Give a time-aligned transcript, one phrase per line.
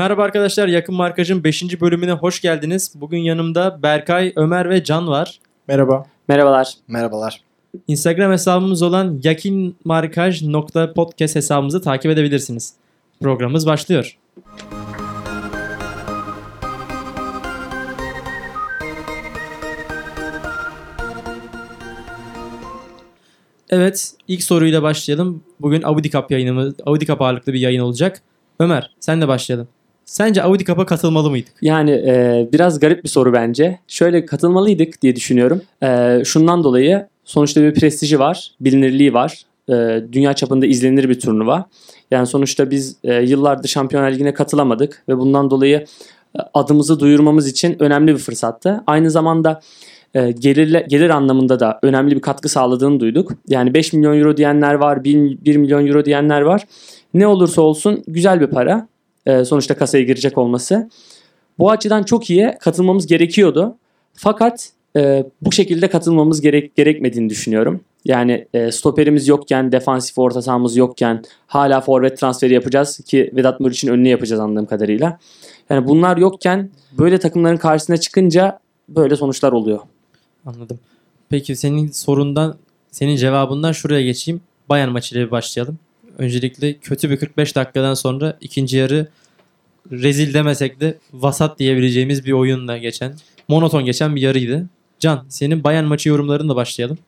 [0.00, 1.80] Merhaba arkadaşlar, Yakın Markaj'ın 5.
[1.80, 2.92] bölümüne hoş geldiniz.
[2.94, 5.40] Bugün yanımda Berkay, Ömer ve Can var.
[5.68, 6.06] Merhaba.
[6.28, 6.74] Merhabalar.
[6.88, 7.40] Merhabalar.
[7.88, 12.74] Instagram hesabımız olan yakinmarkaj.podcast hesabımızı takip edebilirsiniz.
[13.20, 14.18] Programımız başlıyor.
[23.70, 25.42] Evet, ilk soruyla başlayalım.
[25.60, 28.22] Bugün Audi Cup yayınımız, Audi Cup ağırlıklı bir yayın olacak.
[28.60, 29.68] Ömer, sen de başlayalım.
[30.10, 31.52] Sence Audi Cup'a katılmalı mıydık?
[31.62, 33.78] Yani e, biraz garip bir soru bence.
[33.88, 35.62] Şöyle katılmalıydık diye düşünüyorum.
[35.82, 39.42] E, şundan dolayı sonuçta bir prestiji var, bilinirliği var.
[39.68, 41.66] E, dünya çapında izlenir bir turnuva.
[42.10, 45.84] Yani sonuçta biz e, yıllardır Şampiyonlar Ligi'ne katılamadık ve bundan dolayı
[46.38, 48.82] e, adımızı duyurmamız için önemli bir fırsattı.
[48.86, 49.60] Aynı zamanda
[50.14, 53.32] e, gelir, gelir anlamında da önemli bir katkı sağladığını duyduk.
[53.48, 56.64] Yani 5 milyon euro diyenler var, 1, 1 milyon euro diyenler var.
[57.14, 58.90] Ne olursa olsun güzel bir para.
[59.26, 60.90] E, sonuçta kasaya girecek olması.
[61.58, 63.76] Bu açıdan çok iyi katılmamız gerekiyordu.
[64.14, 67.80] Fakat e, bu şekilde katılmamız gerek gerekmediğini düşünüyorum.
[68.04, 73.88] Yani e, stoperimiz yokken, defansif orta sahamız yokken hala forvet transferi yapacağız ki Vedat Muriç'in
[73.88, 75.18] önüne yapacağız anladığım kadarıyla.
[75.70, 79.80] Yani bunlar yokken böyle takımların karşısına çıkınca böyle sonuçlar oluyor.
[80.46, 80.78] Anladım.
[81.28, 82.56] Peki senin sorundan,
[82.90, 84.40] senin cevabından şuraya geçeyim.
[84.68, 85.78] Bayern maçıyla bir başlayalım.
[86.20, 89.08] Öncelikle kötü bir 45 dakikadan sonra ikinci yarı
[89.90, 93.14] rezil demesek de vasat diyebileceğimiz bir oyunla geçen,
[93.48, 94.68] monoton geçen bir yarıydı.
[94.98, 96.98] Can, senin Bayern maçı yorumlarınla başlayalım.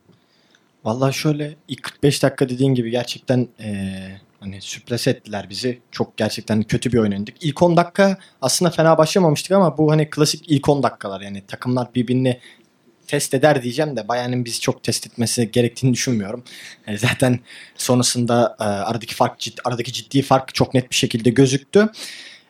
[0.84, 5.78] Vallahi şöyle ilk 45 dakika dediğin gibi gerçekten eee hani sürpriz ettiler bizi.
[5.90, 7.34] Çok gerçekten kötü bir oynadık.
[7.40, 11.94] İlk 10 dakika aslında fena başlamamıştık ama bu hani klasik ilk 10 dakikalar yani takımlar
[11.94, 12.40] birbirini
[13.12, 16.44] test eder diyeceğim de Bayern'in bizi çok test etmesi gerektiğini düşünmüyorum.
[16.86, 17.40] E, zaten
[17.76, 21.88] sonrasında e, aradaki fark cid, aradaki ciddi fark çok net bir şekilde gözüktü.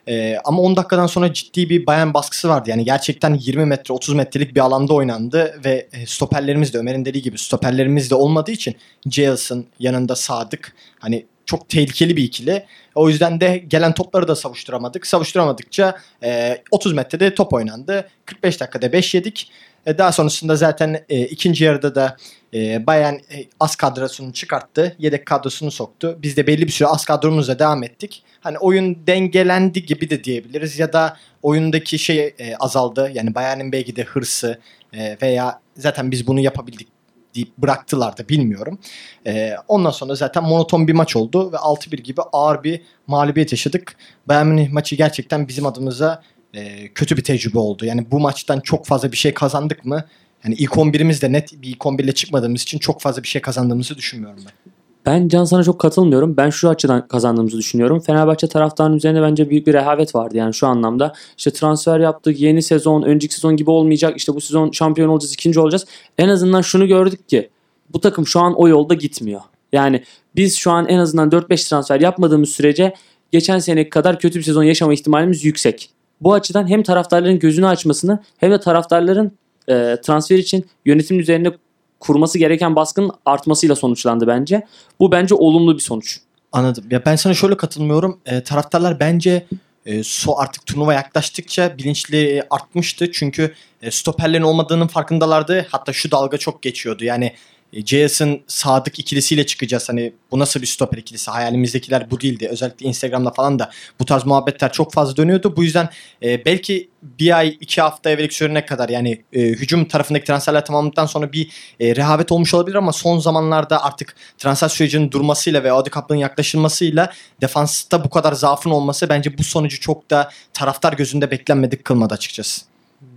[0.09, 2.71] E, ama 10 dakikadan sonra ciddi bir Bayern baskısı vardı.
[2.71, 7.23] Yani gerçekten 20 metre 30 metrelik bir alanda oynandı ve e, stoperlerimiz de Ömer'in dediği
[7.23, 8.77] gibi stoperlerimiz de olmadığı için
[9.11, 12.67] Jails'ın yanında Sadık hani çok tehlikeli bir ikili.
[12.95, 15.07] O yüzden de gelen topları da savuşturamadık.
[15.07, 18.09] Savuşturamadıkça e, 30 metrede top oynandı.
[18.27, 19.51] 45 dakikada 5 yedik.
[19.87, 22.17] E, daha sonrasında zaten e, ikinci yarıda da
[22.55, 24.97] e, Bayern e, az kadrosunu çıkarttı.
[24.99, 26.19] Yedek kadrosunu soktu.
[26.23, 28.23] Biz de belli bir süre az kadromuzla devam ettik.
[28.41, 33.11] Hani oyun dengelendi gibi de diyebiliriz ya da oyundaki şey e, azaldı.
[33.15, 34.61] Yani Bayern'in belki de hırsı
[34.93, 36.89] e, veya zaten biz bunu yapabildik
[37.35, 38.79] deyip bıraktılar da bilmiyorum.
[39.27, 43.97] E, ondan sonra zaten monoton bir maç oldu ve 6-1 gibi ağır bir mağlubiyet yaşadık.
[44.29, 46.23] Bayern maçı gerçekten bizim adımıza
[46.55, 47.85] e, kötü bir tecrübe oldu.
[47.85, 50.05] Yani bu maçtan çok fazla bir şey kazandık mı?
[50.45, 53.43] Yani ilk 11'imiz de net bir ilk 11 ile çıkmadığımız için çok fazla bir şey
[53.43, 54.73] kazandığımızı düşünmüyorum ben.
[55.07, 56.37] Ben Can sana çok katılmıyorum.
[56.37, 58.01] Ben şu açıdan kazandığımızı düşünüyorum.
[58.01, 61.13] Fenerbahçe taraftarının üzerinde bence büyük bir rehavet vardı yani şu anlamda.
[61.39, 64.17] İşte transfer yaptık, yeni sezon, önceki sezon gibi olmayacak.
[64.17, 65.87] İşte bu sezon şampiyon olacağız, ikinci olacağız.
[66.19, 67.51] En azından şunu gördük ki
[67.93, 69.41] bu takım şu an o yolda gitmiyor.
[69.73, 70.03] Yani
[70.37, 72.95] biz şu an en azından 4-5 transfer yapmadığımız sürece
[73.33, 75.91] geçen seneki kadar kötü bir sezon yaşama ihtimalimiz yüksek.
[76.23, 79.33] Bu açıdan hem taraftarların gözünü açmasını hem de taraftarların
[79.69, 81.53] e, transfer için yönetim üzerine
[82.01, 84.67] kurması gereken baskının artmasıyla sonuçlandı bence.
[85.01, 86.21] Bu bence olumlu bir sonuç.
[86.53, 86.85] Anladım.
[86.91, 88.21] Ya ben sana şöyle katılmıyorum.
[88.27, 89.47] E, taraftarlar bence
[89.87, 93.13] e, so artık turnuva yaklaştıkça bilinçli artmıştı.
[93.13, 95.67] Çünkü e, stoperlerin olmadığının farkındalardı.
[95.71, 97.05] Hatta şu dalga çok geçiyordu.
[97.05, 97.33] Yani
[97.73, 99.89] e, JS'ın Sadık ikilisiyle çıkacağız.
[99.89, 101.31] Hani bu nasıl bir stoper ikilisi?
[101.31, 102.49] Hayalimizdekiler bu değildi.
[102.51, 105.57] Özellikle Instagram'da falan da bu tarz muhabbetler çok fazla dönüyordu.
[105.57, 105.89] Bu yüzden
[106.23, 111.07] e, belki bir ay iki hafta evvelik sürene kadar yani e, hücum tarafındaki transferler tamamladıktan
[111.07, 111.51] sonra bir
[111.81, 117.13] e, rehavet olmuş olabilir ama son zamanlarda artık transfer sürecinin durmasıyla ve Audi Cup'ın yaklaşılmasıyla
[117.41, 122.63] defansta bu kadar zaafın olması bence bu sonucu çok da taraftar gözünde beklenmedik kılmadı açıkçası.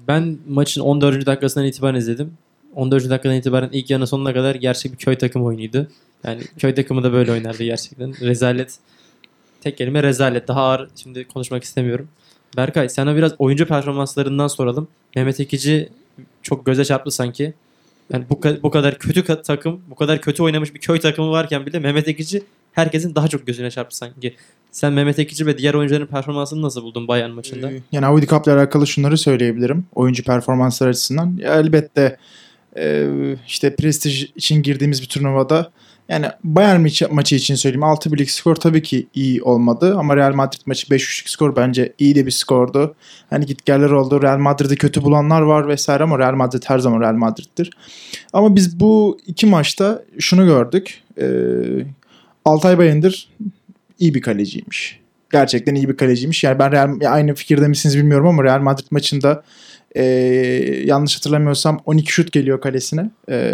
[0.07, 1.25] Ben maçın 14.
[1.25, 2.37] dakikasından itibaren izledim.
[2.75, 3.09] 14.
[3.09, 5.87] dakikadan itibaren ilk yarının sonuna kadar gerçek bir köy takım oyunuydu.
[6.23, 8.21] Yani köy takımı da böyle oynardı gerçekten.
[8.21, 8.77] Rezalet.
[9.61, 10.47] Tek kelime rezalet.
[10.47, 12.07] Daha ağır şimdi konuşmak istemiyorum.
[12.57, 14.87] Berkay sana biraz oyuncu performanslarından soralım.
[15.15, 15.89] Mehmet Ekici
[16.41, 17.53] çok göze çarptı sanki.
[18.13, 21.79] Yani bu, bu kadar kötü takım, bu kadar kötü oynamış bir köy takımı varken bile
[21.79, 22.43] Mehmet Ekici
[22.73, 24.35] herkesin daha çok gözüne çarptı sanki.
[24.71, 27.71] Sen Mehmet Ekici ve diğer oyuncuların performansını nasıl buldun Bayern maçında?
[27.91, 29.85] Yani Audi Cup ile alakalı şunları söyleyebilirim.
[29.95, 31.37] Oyuncu performansları açısından.
[31.39, 32.17] Ya elbette
[32.77, 33.07] e,
[33.47, 35.71] işte prestij için girdiğimiz bir turnuvada
[36.09, 40.59] yani Bayern maçı, için söyleyeyim 6 birlik skor tabii ki iyi olmadı ama Real Madrid
[40.65, 42.95] maçı 5-3'lük skor bence iyi de bir skordu.
[43.29, 44.21] Hani git geller oldu.
[44.21, 47.69] Real Madrid'i kötü bulanlar var vesaire ama Real Madrid her zaman Real Madrid'dir.
[48.33, 51.01] Ama biz bu iki maçta şunu gördük.
[51.21, 51.25] Ee,
[52.45, 53.29] Altay Bayındır
[53.99, 55.04] iyi bir kaleciymiş.
[55.39, 56.43] Gerçekten iyi bir kaleciymiş.
[56.43, 59.43] Yani ben Real, aynı fikirde misiniz bilmiyorum ama Real Madrid maçında
[59.95, 60.03] e,
[60.85, 63.09] yanlış hatırlamıyorsam 12 şut geliyor kalesine.
[63.29, 63.53] E,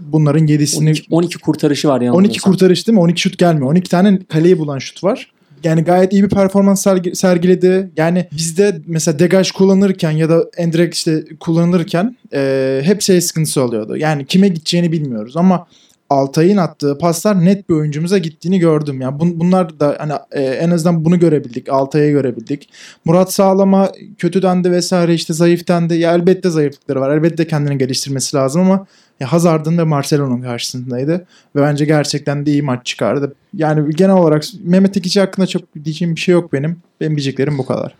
[0.00, 2.52] bunların 7'sini 12, 12 kurtarışı var 12 yanılmıyorsam.
[2.52, 3.00] kurtarış değil mi?
[3.00, 3.70] 12 şut gelmiyor.
[3.70, 5.32] 12 tane kaleyi bulan şut var.
[5.64, 7.90] Yani gayet iyi bir performans sergi- sergiledi.
[7.96, 13.96] Yani bizde mesela degaj kullanırken ya da endirekt işte kullanılırken e, hep şey sıkıntısı oluyordu.
[13.96, 15.66] Yani kime gideceğini bilmiyoruz ama
[16.10, 19.00] Altay'ın attığı paslar net bir oyuncumuza gittiğini gördüm.
[19.00, 21.68] Yani bun- bunlar da hani e, en azından bunu görebildik.
[21.68, 22.68] Altay'ı görebildik.
[23.04, 25.94] Murat Sağlam'a kötü dendi vesaire işte zayıf dendi.
[25.94, 27.16] Ya elbette zayıflıkları var.
[27.16, 28.86] Elbette kendini geliştirmesi lazım ama
[29.20, 31.26] ya Hazard'ın ve Marcelo'nun karşısındaydı.
[31.56, 33.34] Ve bence gerçekten de iyi maç çıkardı.
[33.54, 36.82] Yani genel olarak Mehmet Ekici hakkında çok diyeceğim bir şey yok benim.
[37.00, 37.94] Benim diyeceklerim bu kadar.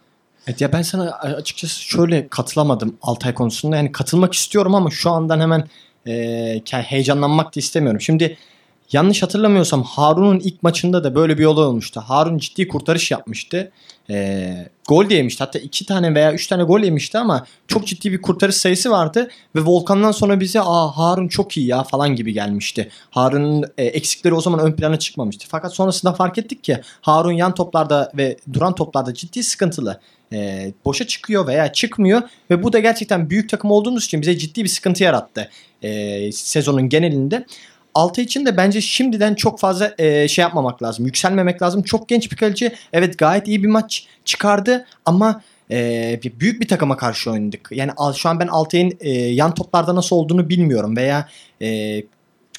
[0.46, 3.76] Evet ya ben sana açıkçası şöyle katılamadım Altay konusunda.
[3.76, 5.64] Yani katılmak istiyorum ama şu andan hemen
[6.06, 8.00] e, heyecanlanmak da istemiyorum.
[8.00, 8.36] Şimdi
[8.92, 12.00] yanlış hatırlamıyorsam Harun'un ilk maçında da böyle bir olay olmuştu.
[12.00, 13.72] Harun ciddi kurtarış yapmıştı.
[14.10, 15.44] E, gol de yemişti.
[15.44, 19.28] Hatta iki tane veya üç tane gol yemişti ama çok ciddi bir kurtarış sayısı vardı.
[19.56, 22.90] Ve Volkan'dan sonra bize aa Harun çok iyi ya falan gibi gelmişti.
[23.10, 25.46] Harun'un e, eksikleri o zaman ön plana çıkmamıştı.
[25.48, 30.00] Fakat sonrasında fark ettik ki Harun yan toplarda ve duran toplarda ciddi sıkıntılı
[30.32, 34.64] e, boşa çıkıyor veya çıkmıyor ve bu da gerçekten büyük takım olduğumuz için bize ciddi
[34.64, 35.50] bir sıkıntı yarattı
[35.82, 37.46] e, sezonun genelinde.
[37.96, 41.06] Altı için de bence şimdiden çok fazla e, şey yapmamak lazım.
[41.06, 41.82] Yükselmemek lazım.
[41.82, 42.72] Çok genç bir kaleci.
[42.92, 47.68] Evet gayet iyi bir maç çıkardı ama e, büyük bir takıma karşı oynadık.
[47.72, 51.28] Yani şu an ben Altay'ın e, yan toplarda nasıl olduğunu bilmiyorum veya
[51.62, 52.02] e,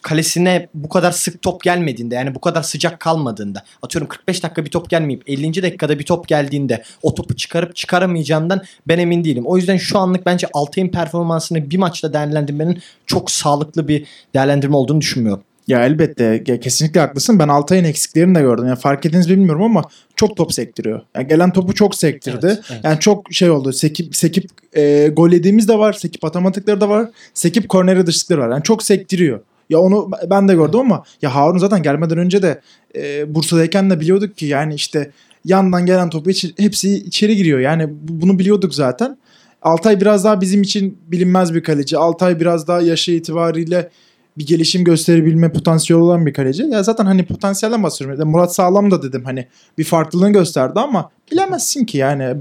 [0.08, 4.72] kalesine bu kadar sık top gelmediğinde yani bu kadar sıcak kalmadığında atıyorum 45 dakika bir
[4.72, 5.62] top gelmeyip 50.
[5.62, 9.44] dakikada bir top geldiğinde o topu çıkarıp çıkaramayacağımdan ben emin değilim.
[9.46, 15.02] O yüzden şu anlık bence Altay'ın performansını bir maçta değerlendirmenin çok sağlıklı bir değerlendirme olduğunu
[15.02, 15.44] düşünmüyorum.
[15.68, 17.40] Ya elbette ya kesinlikle haklısın.
[17.40, 18.68] Ben Altay'ın eksiklerini de gördüm.
[18.68, 19.84] Yani fark ettiniz bilmiyorum ama
[20.16, 21.02] çok top sektiriyor.
[21.16, 22.46] Yani gelen topu çok sektirdi.
[22.46, 22.82] Evet, evet.
[22.84, 23.74] Yani çok şey oldu.
[23.74, 25.94] Sekip sekip e, gol yediğimiz de var.
[25.94, 27.10] Sekip atamadıkları da var.
[27.34, 28.50] Sekip kornere dışlıkları var.
[28.50, 29.40] Yani çok sektiriyor.
[29.70, 32.62] Ya onu ben de gördüm ama ya Harun zaten gelmeden önce de
[32.96, 35.12] e, Bursa'dayken de biliyorduk ki yani işte
[35.46, 37.60] yandan gelen topu içi- hepsi içeri giriyor.
[37.60, 39.18] Yani bu- bunu biliyorduk zaten.
[39.62, 41.98] Altay biraz daha bizim için bilinmez bir kaleci.
[41.98, 43.90] Altay biraz daha yaşı itibariyle
[44.38, 46.64] bir gelişim gösterebilme potansiyeli olan bir kaleci.
[46.64, 48.30] Ya zaten hani potansiyelden bahsediyorum.
[48.30, 49.48] Murat Sağlam da dedim hani
[49.78, 52.36] bir farklılığını gösterdi ama bilemezsin ki yani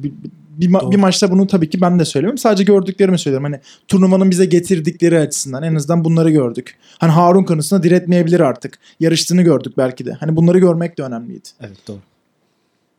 [0.60, 0.90] bir, ma- Doğru.
[0.90, 2.38] bir maçta bunu tabii ki ben de söylemiyorum.
[2.38, 3.44] Sadece gördüklerimi söylüyorum.
[3.44, 6.76] Hani turnuvanın bize getirdikleri açısından en azından bunları gördük.
[6.98, 8.78] Hani Harun konusunda diretmeyebilir artık.
[9.00, 10.12] Yarıştığını gördük belki de.
[10.12, 11.48] Hani bunları görmek de önemliydi.
[11.60, 11.98] Evet doğru.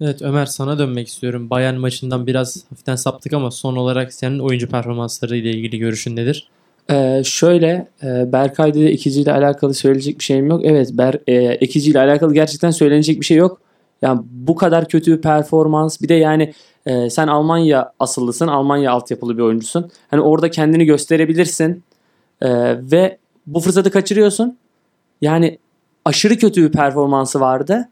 [0.02, 1.50] Evet Ömer sana dönmek istiyorum.
[1.50, 6.50] Bayern maçından biraz hafiften saptık ama son olarak senin oyuncu performansları ile ilgili görüşün nedir?
[6.92, 10.62] Ee, şöyle e, Berkay'da da Ekici ile alakalı söyleyecek bir şeyim yok.
[10.66, 13.62] Evet Ber, e, Ekici ile alakalı gerçekten söylenecek bir şey yok.
[14.02, 16.54] Yani bu kadar kötü bir performans bir de yani
[16.86, 18.48] e, sen Almanya asıllısın.
[18.48, 19.92] Almanya altyapılı bir oyuncusun.
[20.12, 21.84] Hani orada kendini gösterebilirsin.
[22.42, 22.50] E,
[22.92, 23.18] ve
[23.48, 24.58] bu fırsatı kaçırıyorsun.
[25.22, 25.58] Yani
[26.06, 27.90] aşırı kötü bir performansı vardı.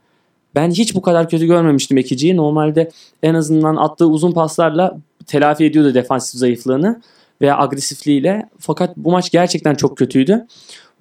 [0.56, 2.38] Ben hiç bu kadar kötü görmemiştim Ekici'yi.
[2.38, 2.92] Normalde
[3.24, 4.98] en azından attığı uzun paslarla
[5.28, 7.02] telafi ediyordu defansif zayıflığını
[7.42, 8.50] veya agresifliğiyle.
[8.60, 10.48] Fakat bu maç gerçekten çok kötüydü.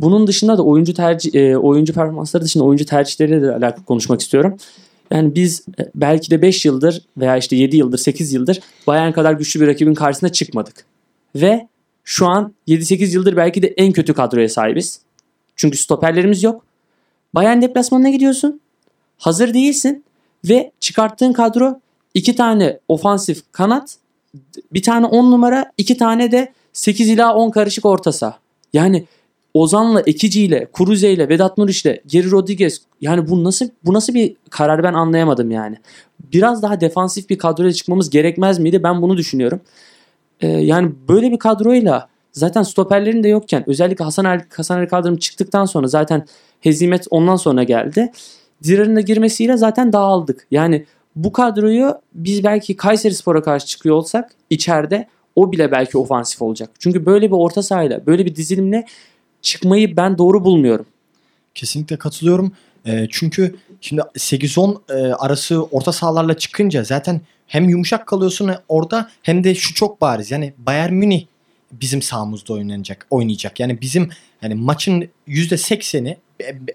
[0.01, 4.57] Bunun dışında da oyuncu tercih e, oyuncu performansları dışında oyuncu tercihleriyle de alakalı konuşmak istiyorum.
[5.15, 9.33] Yani biz e, belki de 5 yıldır veya işte 7 yıldır 8 yıldır Bayern kadar
[9.33, 10.85] güçlü bir rakibin karşısına çıkmadık.
[11.37, 11.69] Ve
[12.05, 15.01] şu an 7-8 yıldır belki de en kötü kadroya sahibiz.
[15.57, 16.65] Çünkü stoperlerimiz yok.
[17.35, 18.61] Bayern deplasmanına gidiyorsun.
[19.19, 20.05] Hazır değilsin.
[20.49, 21.81] Ve çıkarttığın kadro
[22.15, 23.97] iki tane ofansif kanat,
[24.73, 28.39] bir tane 10 numara, iki tane de 8 ila 10 karışık orta saha.
[28.73, 29.05] Yani
[29.55, 34.95] Ozan'la, Ekici'yle, Kuruze'yle, Vedat Muriç'le, Geri Rodriguez yani bu nasıl bu nasıl bir karar ben
[34.95, 35.77] anlayamadım yani.
[36.33, 38.83] Biraz daha defansif bir kadroya çıkmamız gerekmez miydi?
[38.83, 39.61] Ben bunu düşünüyorum.
[40.41, 45.17] Ee, yani böyle bir kadroyla zaten stoperlerin de yokken özellikle Hasan Ali, Hasan Ali Kaldırım
[45.17, 46.27] çıktıktan sonra zaten
[46.61, 48.13] hezimet ondan sonra geldi.
[48.65, 50.47] Dirar'ın da girmesiyle zaten dağıldık.
[50.51, 50.85] Yani
[51.17, 56.71] bu kadroyu biz belki Kayseri Spor'a karşı çıkıyor olsak içeride o bile belki ofansif olacak.
[56.79, 58.85] Çünkü böyle bir orta sahayla böyle bir dizilimle
[59.45, 60.87] çıkmayı ben doğru bulmuyorum.
[61.55, 62.53] Kesinlikle katılıyorum.
[62.87, 69.45] E, çünkü şimdi 8-10 e, arası orta sahalarla çıkınca zaten hem yumuşak kalıyorsun orada hem
[69.45, 70.31] de şu çok bariz.
[70.31, 71.27] Yani Bayern Münih
[71.73, 73.61] bizim sahamızda oynanacak, oynayacak.
[73.61, 74.11] Yani bizim
[74.43, 76.17] yani maçın %80'i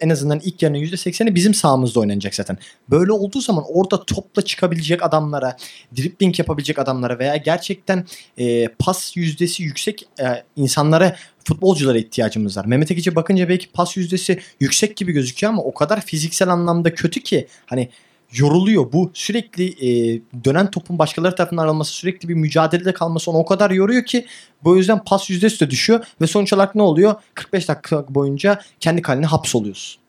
[0.01, 2.57] en azından ilk yarının %80'i bizim sahamızda oynanacak zaten.
[2.89, 5.57] Böyle olduğu zaman orada topla çıkabilecek adamlara,
[5.97, 8.05] dribbling yapabilecek adamlara veya gerçekten
[8.37, 12.65] e, pas yüzdesi yüksek e, insanlara, futbolculara ihtiyacımız var.
[12.65, 17.19] Mehmet Ekici bakınca belki pas yüzdesi yüksek gibi gözüküyor ama o kadar fiziksel anlamda kötü
[17.19, 17.89] ki hani
[18.33, 18.91] yoruluyor.
[18.91, 23.71] Bu sürekli e, dönen topun başkaları tarafından alınması, sürekli bir mücadelede kalması onu o kadar
[23.71, 24.25] yoruyor ki
[24.63, 27.15] bu yüzden pas yüzdesi de düşüyor ve sonuç olarak ne oluyor?
[27.33, 30.01] 45 dakika boyunca kendi kaline hapsoluyorsun.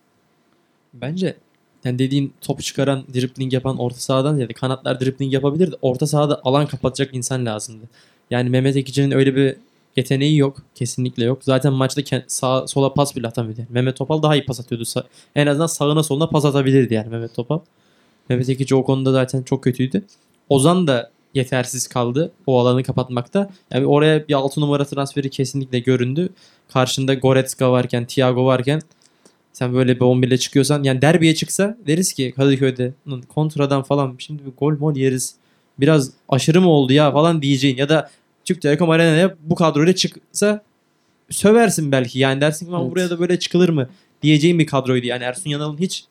[0.94, 1.36] Bence
[1.84, 5.76] yani dediğin top çıkaran, dribbling yapan orta sahadan ziyade kanatlar dribbling yapabilirdi.
[5.82, 7.84] Orta sahada alan kapatacak insan lazımdı.
[8.30, 9.56] Yani Mehmet Ekici'nin öyle bir
[9.96, 10.56] yeteneği yok.
[10.74, 11.38] Kesinlikle yok.
[11.44, 13.60] Zaten maçta sağa, sola pas bile atamıyordu.
[13.60, 14.84] Yani Mehmet Topal daha iyi pas atıyordu.
[15.34, 17.60] En azından sağına soluna pas atabilirdi yani Mehmet Topal.
[18.30, 20.02] Mehmet Ekici o konuda zaten çok kötüydü.
[20.48, 23.50] Ozan da yetersiz kaldı o alanı kapatmakta.
[23.70, 26.28] Yani oraya bir 6 numara transferi kesinlikle göründü.
[26.72, 28.82] Karşında Goretzka varken, Thiago varken
[29.52, 34.14] sen böyle bir 11 ile çıkıyorsan yani derbiye çıksa deriz ki Kadıköy'de "Lan kontradan falan
[34.18, 35.34] şimdi bir gol mol yeriz.
[35.80, 38.10] Biraz aşırı mı oldu ya falan diyeceğin ya da
[38.44, 40.62] Türk Telekom Arena'ya bu kadroyla çıksa
[41.30, 42.18] söversin belki.
[42.18, 42.90] Yani dersin ki "Lan Evet.
[42.92, 43.88] buraya da böyle çıkılır mı
[44.22, 45.06] diyeceğin bir kadroydu.
[45.06, 46.04] Yani Ersun Yanal'ın hiç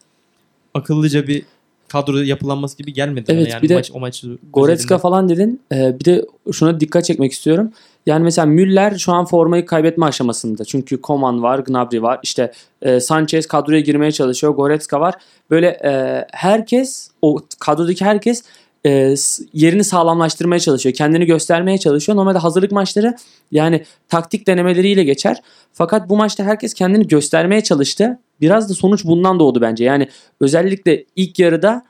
[0.73, 1.43] akıllıca bir
[1.89, 5.01] kadro yapılanması gibi gelmedi Evet, bana yani bir de maç, o maç Goretzka özelinde.
[5.01, 5.61] falan dedin.
[5.73, 7.71] Ee, bir de şuna dikkat çekmek istiyorum.
[8.05, 10.65] Yani mesela Müller şu an formayı kaybetme aşamasında.
[10.65, 12.19] Çünkü Koman var, Gnabry var.
[12.23, 14.53] İşte e, Sanchez kadroya girmeye çalışıyor.
[14.53, 15.15] Goretzka var.
[15.49, 18.43] Böyle e, herkes, o kadrodaki herkes
[18.85, 19.15] e,
[19.53, 20.95] yerini sağlamlaştırmaya çalışıyor.
[20.95, 22.15] Kendini göstermeye çalışıyor.
[22.15, 23.15] Normalde hazırlık maçları
[23.51, 25.41] yani taktik denemeleriyle geçer.
[25.73, 28.19] Fakat bu maçta herkes kendini göstermeye çalıştı.
[28.41, 29.83] Biraz da sonuç bundan doğdu bence.
[29.85, 30.07] Yani
[30.41, 31.85] özellikle ilk yarıda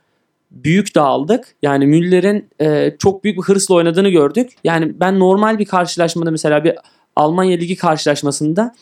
[0.52, 1.56] büyük dağıldık.
[1.62, 4.50] Yani Müller'in e, çok büyük bir hırsla oynadığını gördük.
[4.64, 6.76] Yani ben normal bir karşılaşmada mesela bir
[7.16, 8.76] Almanya Ligi karşılaşmasında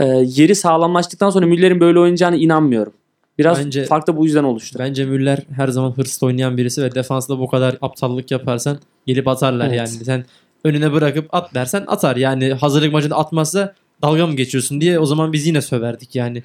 [0.00, 2.92] e, yeri sağlamlaştıktan sonra Müller'in böyle oynayacağına inanmıyorum.
[3.38, 4.78] Biraz Bence- fark da bu yüzden oluştu.
[4.78, 9.66] Bence Müller her zaman hırslı oynayan birisi ve defansda bu kadar aptallık yaparsan gelip atarlar
[9.66, 9.76] Evet.
[9.76, 9.88] yani.
[9.88, 10.24] Sen
[10.64, 12.16] önüne bırakıp at dersen atar.
[12.16, 16.42] Yani hazırlık maçında atmazsa dalga mı geçiyorsun diye o zaman biz yine söverdik yani.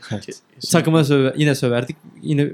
[0.71, 1.95] Takıma söve, yine söverdik.
[2.21, 2.49] Yine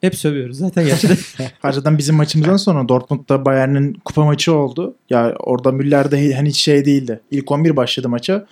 [0.00, 1.46] hep sövüyoruz zaten gerçekten.
[1.60, 4.94] Harcadan bizim maçımızdan sonra Dortmund'da Bayern'in kupa maçı oldu.
[5.10, 7.20] Ya orada Müller de hani hiç şey değildi.
[7.30, 8.46] İlk 11 başladı maça.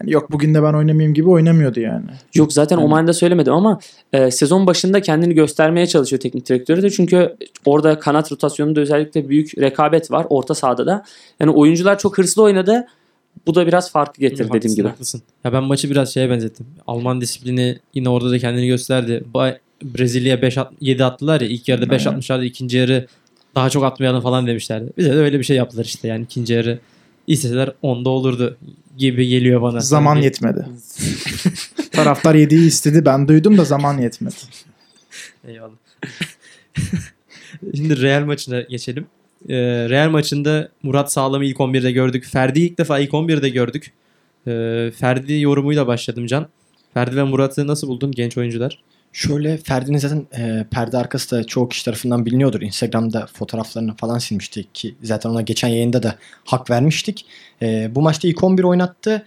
[0.00, 2.04] Hani yok bugün de ben oynamayayım gibi oynamıyordu yani.
[2.34, 3.78] Yok zaten Yani- Oman'da söylemedim ama
[4.12, 6.90] e, sezon başında kendini göstermeye çalışıyor teknik direktörü de.
[6.90, 11.04] Çünkü orada kanat rotasyonunda özellikle büyük rekabet var orta sahada da.
[11.40, 12.86] Yani oyuncular çok hırslı oynadı.
[13.46, 14.88] Bu da biraz farkı getirdi dediğim Haklısın, gibi.
[14.88, 15.22] Haklısın.
[15.44, 16.66] Ya ben maçı biraz şeye benzettim.
[16.86, 19.24] Alman disiplini yine orada da kendini gösterdi.
[19.84, 21.48] Brezilya 5 7 attılar ya.
[21.48, 22.10] İlk yarıda 5 Aynen.
[22.10, 22.44] atmışlardı.
[22.44, 23.06] ikinci yarı
[23.54, 24.92] daha çok atmayalım falan demişlerdi.
[24.98, 26.78] Bize de öyle bir şey yaptılar işte yani ikinci yarı.
[27.26, 28.56] İsteseler 10'da olurdu
[28.96, 29.80] gibi geliyor bana.
[29.80, 30.66] Zaman Sanki- yetmedi.
[31.92, 33.04] Taraftar yediği istedi.
[33.04, 34.34] Ben duydum da zaman yetmedi.
[35.48, 35.72] Eyvallah.
[37.76, 39.06] Şimdi Real maçına geçelim.
[39.48, 39.56] Ee,
[39.88, 42.24] Real maçında Murat Sağlam'ı ilk 11'de gördük.
[42.24, 43.92] Ferdi'yi ilk defa ilk 11'de gördük.
[44.46, 46.48] Ee, Ferdi yorumuyla başladım Can.
[46.94, 48.82] Ferdi ve Murat'ı nasıl buldun genç oyuncular?
[49.12, 52.60] Şöyle Ferdi'nin zaten e, perde arkası da çoğu kişi tarafından biliniyordur.
[52.60, 57.26] Instagram'da fotoğraflarını falan silmiştik ki zaten ona geçen yayında da hak vermiştik.
[57.62, 59.24] E, bu maçta ilk 11 oynattı.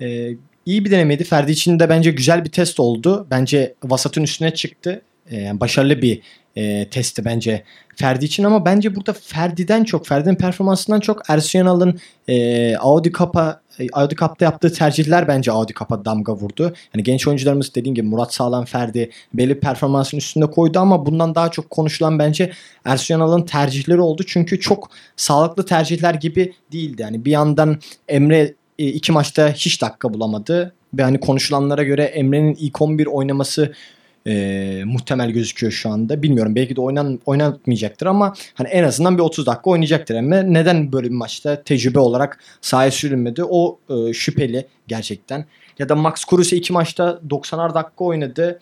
[0.00, 0.28] E,
[0.66, 1.24] iyi bir denemeydi.
[1.24, 3.26] Ferdi için de bence güzel bir test oldu.
[3.30, 5.02] Bence vasatın üstüne çıktı.
[5.32, 6.20] E, başarılı bir
[6.56, 7.64] e, testti bence
[7.96, 14.14] Ferdi için ama bence burada Ferdi'den çok, Ferdi'nin performansından çok Ersun e, Audi Cup'a Audi
[14.14, 16.74] Cup'ta yaptığı tercihler bence Audi Cup'a damga vurdu.
[16.94, 21.50] Yani genç oyuncularımız dediğim gibi Murat Sağlam, Ferdi belli performansın üstünde koydu ama bundan daha
[21.50, 22.52] çok konuşulan bence
[22.84, 24.22] Ersun tercihleri oldu.
[24.26, 27.02] Çünkü çok sağlıklı tercihler gibi değildi.
[27.02, 27.78] Yani bir yandan
[28.08, 30.74] Emre e, iki maçta hiç dakika bulamadı.
[30.94, 33.72] Ve hani konuşulanlara göre Emre'nin ilk 11 oynaması
[34.26, 36.22] e, muhtemel gözüküyor şu anda.
[36.22, 40.52] Bilmiyorum belki de oynan, oynatmayacaktır ama hani en azından bir 30 dakika oynayacaktır Emre.
[40.52, 43.44] Neden böyle bir maçta tecrübe olarak sahaya sürülmedi?
[43.44, 45.44] O e, şüpheli gerçekten.
[45.78, 48.58] Ya da Max Kruse iki maçta 90'ar dakika oynadı.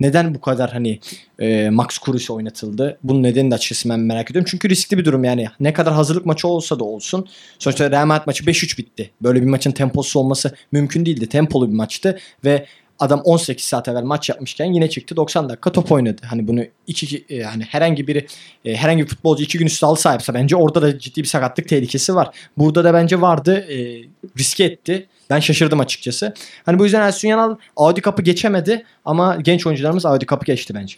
[0.00, 1.00] Neden bu kadar hani
[1.38, 2.98] e, Max Kruse oynatıldı?
[3.02, 4.48] Bunun nedenini de açıkçası ben merak ediyorum.
[4.50, 5.46] Çünkü riskli bir durum yani.
[5.60, 7.28] Ne kadar hazırlık maçı olsa da olsun.
[7.58, 9.10] Sonuçta Real Madrid maçı 5-3 bitti.
[9.22, 11.26] Böyle bir maçın temposu olması mümkün değildi.
[11.26, 12.66] Tempolu bir maçtı ve
[12.98, 16.22] adam 18 saat evvel maç yapmışken yine çıktı 90 dakika top oynadı.
[16.26, 18.26] Hani bunu iki e, hani herhangi biri
[18.64, 21.28] e, herhangi bir futbolcu iki gün üstü halı saha yapsa bence orada da ciddi bir
[21.28, 22.36] sakatlık tehlikesi var.
[22.58, 23.66] Burada da bence vardı.
[23.70, 24.04] E,
[24.38, 25.06] riske etti.
[25.30, 26.34] Ben şaşırdım açıkçası.
[26.66, 30.96] Hani bu yüzden Ersun Yanal Audi Cup'ı geçemedi ama genç oyuncularımız Audi Cup'ı geçti bence.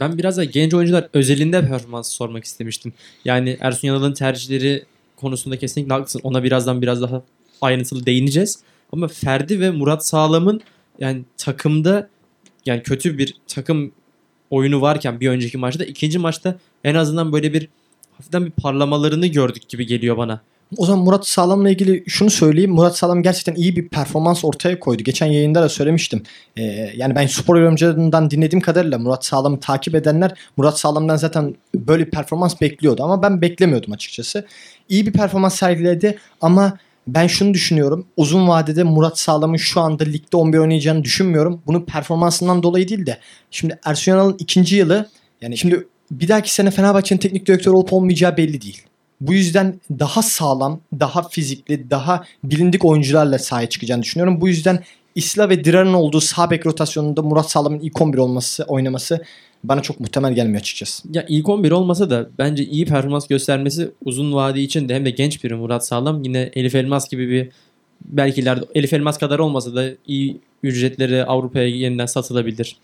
[0.00, 2.92] Ben biraz da genç oyuncular özelinde performansı sormak istemiştim.
[3.24, 4.84] Yani Ersun Yanal'ın tercihleri
[5.16, 6.20] konusunda kesinlikle haklısın.
[6.24, 7.22] Ona birazdan biraz daha
[7.60, 8.58] ayrıntılı değineceğiz.
[8.92, 10.60] Ama Ferdi ve Murat Sağlam'ın
[10.98, 12.08] yani takımda
[12.66, 13.92] yani kötü bir takım
[14.50, 17.68] oyunu varken bir önceki maçta ikinci maçta en azından böyle bir
[18.12, 20.40] hafiften bir parlamalarını gördük gibi geliyor bana.
[20.76, 22.70] O zaman Murat Sağlam'la ilgili şunu söyleyeyim.
[22.70, 25.02] Murat Sağlam gerçekten iyi bir performans ortaya koydu.
[25.02, 26.22] Geçen yayında da söylemiştim.
[26.56, 26.62] Ee,
[26.96, 32.10] yani ben spor yorumcularından dinlediğim kadarıyla Murat Sağlam'ı takip edenler Murat Sağlam'dan zaten böyle bir
[32.10, 33.02] performans bekliyordu.
[33.02, 34.46] Ama ben beklemiyordum açıkçası.
[34.88, 36.78] İyi bir performans sergiledi ama
[37.14, 38.06] ben şunu düşünüyorum.
[38.16, 41.62] Uzun vadede Murat Sağlam'ın şu anda ligde 11 oynayacağını düşünmüyorum.
[41.66, 43.18] Bunu performansından dolayı değil de.
[43.50, 45.08] Şimdi Ersun Yanal'ın ikinci yılı
[45.42, 48.82] yani şimdi bir dahaki sene Fenerbahçe'nin teknik direktörü olup olmayacağı belli değil.
[49.20, 54.40] Bu yüzden daha sağlam, daha fizikli, daha bilindik oyuncularla sahaya çıkacağını düşünüyorum.
[54.40, 54.84] Bu yüzden
[55.14, 59.24] Isla ve Dirar'ın olduğu sağ bek rotasyonunda Murat Sağlam'ın ilk 11 olması, oynaması
[59.64, 61.08] bana çok muhtemel gelmiyor açıkçası.
[61.12, 65.10] Ya ilk 11 olmasa da bence iyi performans göstermesi uzun vade için de hem de
[65.10, 66.22] genç biri Murat Sağlam.
[66.24, 67.48] Yine Elif Elmas gibi bir
[68.04, 72.76] belki ileride Elif Elmas kadar olmasa da iyi ücretleri Avrupa'ya yeniden satılabilir.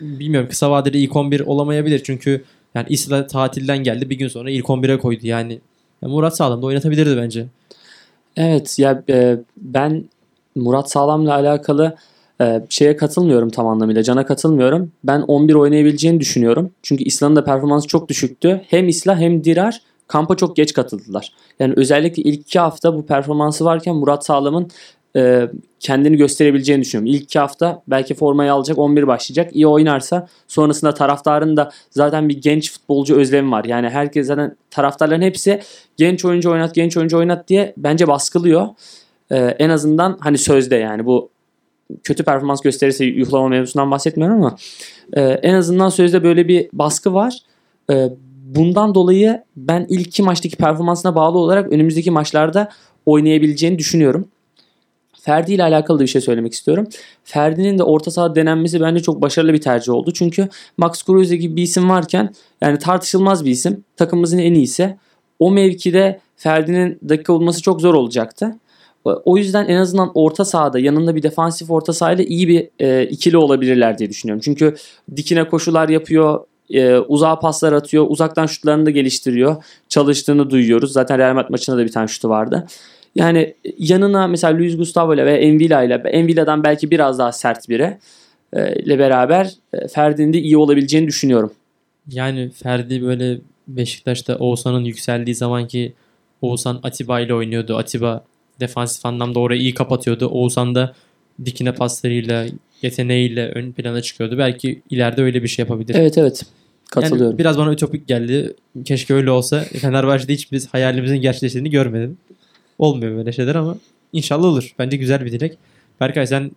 [0.00, 2.44] Bilmiyorum kısa vadede ilk 11 olamayabilir çünkü
[2.74, 5.60] yani İsla tatilden geldi bir gün sonra ilk 11'e koydu yani.
[6.02, 7.46] Ya Murat Sağlam da oynatabilirdi bence.
[8.36, 10.04] Evet ya e, ben
[10.54, 11.96] Murat Sağlam'la alakalı
[12.40, 14.02] e, şeye katılmıyorum tam anlamıyla.
[14.02, 14.92] Can'a katılmıyorum.
[15.04, 16.70] Ben 11 oynayabileceğini düşünüyorum.
[16.82, 18.62] Çünkü İslam'ın da performansı çok düşüktü.
[18.68, 21.32] Hem İsla hem Dirar kampa çok geç katıldılar.
[21.60, 24.68] Yani özellikle ilk iki hafta bu performansı varken Murat Sağlam'ın
[25.16, 27.14] e, kendini gösterebileceğini düşünüyorum.
[27.14, 29.56] İlk iki hafta belki formayı alacak 11 başlayacak.
[29.56, 33.64] İyi oynarsa sonrasında taraftarın da zaten bir genç futbolcu özlemi var.
[33.64, 35.60] Yani herkes zaten taraftarların hepsi
[35.96, 38.68] genç oyuncu oynat genç oyuncu oynat diye bence baskılıyor.
[39.30, 41.30] E, en azından hani sözde yani bu
[42.04, 44.56] kötü performans gösterirse yuhlama mevzusundan bahsetmiyorum ama
[45.12, 47.38] e, en azından sözde böyle bir baskı var.
[47.90, 48.08] E,
[48.44, 52.68] bundan dolayı ben ilk iki maçtaki performansına bağlı olarak önümüzdeki maçlarda
[53.06, 54.28] oynayabileceğini düşünüyorum.
[55.20, 56.88] Ferdi ile alakalı da bir şey söylemek istiyorum.
[57.24, 60.12] Ferdi'nin de orta saha denenmesi bence çok başarılı bir tercih oldu.
[60.12, 63.84] Çünkü Max Kruse gibi bir isim varken yani tartışılmaz bir isim.
[63.96, 64.96] Takımımızın en iyisi.
[65.38, 68.54] O mevkide Ferdi'nin dakika bulması çok zor olacaktı.
[69.24, 73.36] O yüzden en azından orta sahada yanında bir defansif orta sahayla iyi bir e, ikili
[73.36, 74.42] olabilirler diye düşünüyorum.
[74.44, 74.76] Çünkü
[75.16, 79.64] dikine koşular yapıyor, e, uzağa paslar atıyor, uzaktan şutlarını da geliştiriyor.
[79.88, 80.92] Çalıştığını duyuyoruz.
[80.92, 82.66] Zaten Real Madrid maçında da bir tane şutu vardı.
[83.14, 87.96] Yani yanına mesela Luis Gustavo ile ve Envila ile Envila'dan belki biraz daha sert biri
[88.52, 91.52] e, ile beraber e, Ferdi'nin de iyi olabileceğini düşünüyorum.
[92.08, 95.92] Yani Ferdi böyle Beşiktaş'ta Oğuzhan'ın yükseldiği zamanki
[96.42, 97.76] Oğuzhan Atiba ile oynuyordu.
[97.76, 98.24] Atiba
[98.60, 100.26] defansif anlamda orayı iyi kapatıyordu.
[100.26, 100.94] Oğuzhan da
[101.44, 102.46] dikine paslarıyla,
[102.82, 104.38] yeteneğiyle ön plana çıkıyordu.
[104.38, 105.94] Belki ileride öyle bir şey yapabilir.
[105.94, 106.42] Evet evet.
[106.90, 107.30] Katılıyorum.
[107.30, 108.54] Yani biraz bana ütopik geldi.
[108.84, 109.60] Keşke öyle olsa.
[109.60, 112.18] Fenerbahçe'de hiç biz hayalimizin gerçekleştiğini görmedim.
[112.78, 113.76] Olmuyor böyle şeyler ama
[114.12, 114.74] inşallah olur.
[114.78, 115.58] Bence güzel bir dilek.
[116.00, 116.50] Berkay sen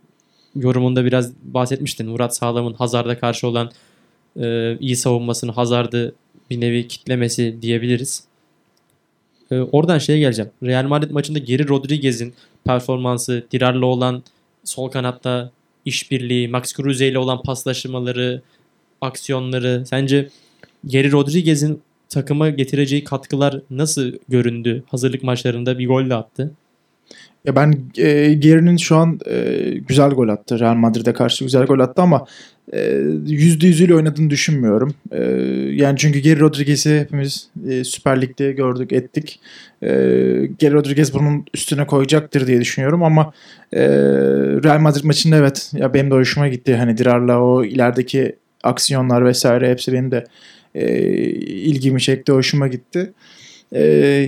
[0.56, 2.10] yorumunda biraz bahsetmiştin.
[2.10, 3.72] Murat Sağlam'ın Hazard'a karşı olan
[4.40, 6.16] e, iyi savunmasını Hazard'ı
[6.50, 8.24] bir nevi kitlemesi diyebiliriz.
[9.52, 10.52] E, oradan şeye geleceğim.
[10.64, 12.34] Real Madrid maçında Geri Rodriguez'in
[12.66, 14.24] performansı, Dirar'la olan
[14.64, 15.52] sol kanatta
[15.86, 18.42] işbirliği, Max Kruse ile olan paslaşmaları,
[19.02, 20.30] aksiyonları sence
[20.86, 24.84] Geri Rodriguez'in takıma getireceği katkılar nasıl göründü?
[24.88, 26.52] Hazırlık maçlarında bir gol de attı.
[27.46, 30.60] Ya ben e, Geri'nin şu an e, güzel gol attı.
[30.60, 32.26] Real Madrid'e karşı güzel gol attı ama
[33.26, 34.94] yüzde yüzüyle oynadığını düşünmüyorum.
[35.12, 35.24] E,
[35.74, 39.40] yani çünkü Geri Rodriguez'i hepimiz e, Süper Lig'de gördük, ettik.
[39.82, 39.88] E,
[40.60, 43.34] Geri Rodriguez bunun üstüne koyacaktır diye düşünüyorum ama
[43.74, 43.82] e,
[44.64, 46.76] Real Madrid maçında evet ya benim de hoşuma gitti.
[46.76, 50.24] Hani Dirar'la o ilerideki aksiyonlar vesaire hepsi benim de
[50.76, 51.04] e,
[51.40, 53.14] ilgimi çekti, hoşuma gitti.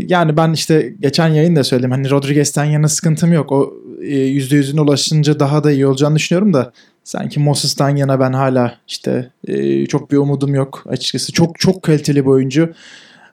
[0.07, 1.91] Yani ben işte geçen yayın da söyledim.
[1.91, 3.51] Hani Rodriguez'ten yana sıkıntım yok.
[3.51, 8.77] O e, %100'üne ulaşınca daha da iyi olacağını düşünüyorum da sanki Moses'tan yana ben hala
[8.87, 11.31] işte e, çok bir umudum yok açıkçası.
[11.31, 12.73] Çok çok kaliteli bir oyuncu.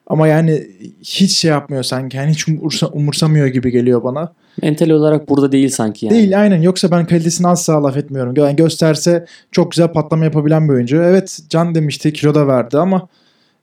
[0.06, 0.66] Ama yani
[1.02, 2.16] hiç şey yapmıyor sanki.
[2.16, 4.32] Yani hiç umursa, umursamıyor gibi geliyor bana.
[4.62, 6.16] Mental olarak burada değil sanki yani.
[6.16, 6.62] Değil aynen.
[6.62, 8.34] Yoksa ben kalitesini asla laf etmiyorum.
[8.36, 10.96] Yani gösterse çok güzel patlama yapabilen bir oyuncu.
[10.96, 13.08] Evet Can demişti kilo da verdi ama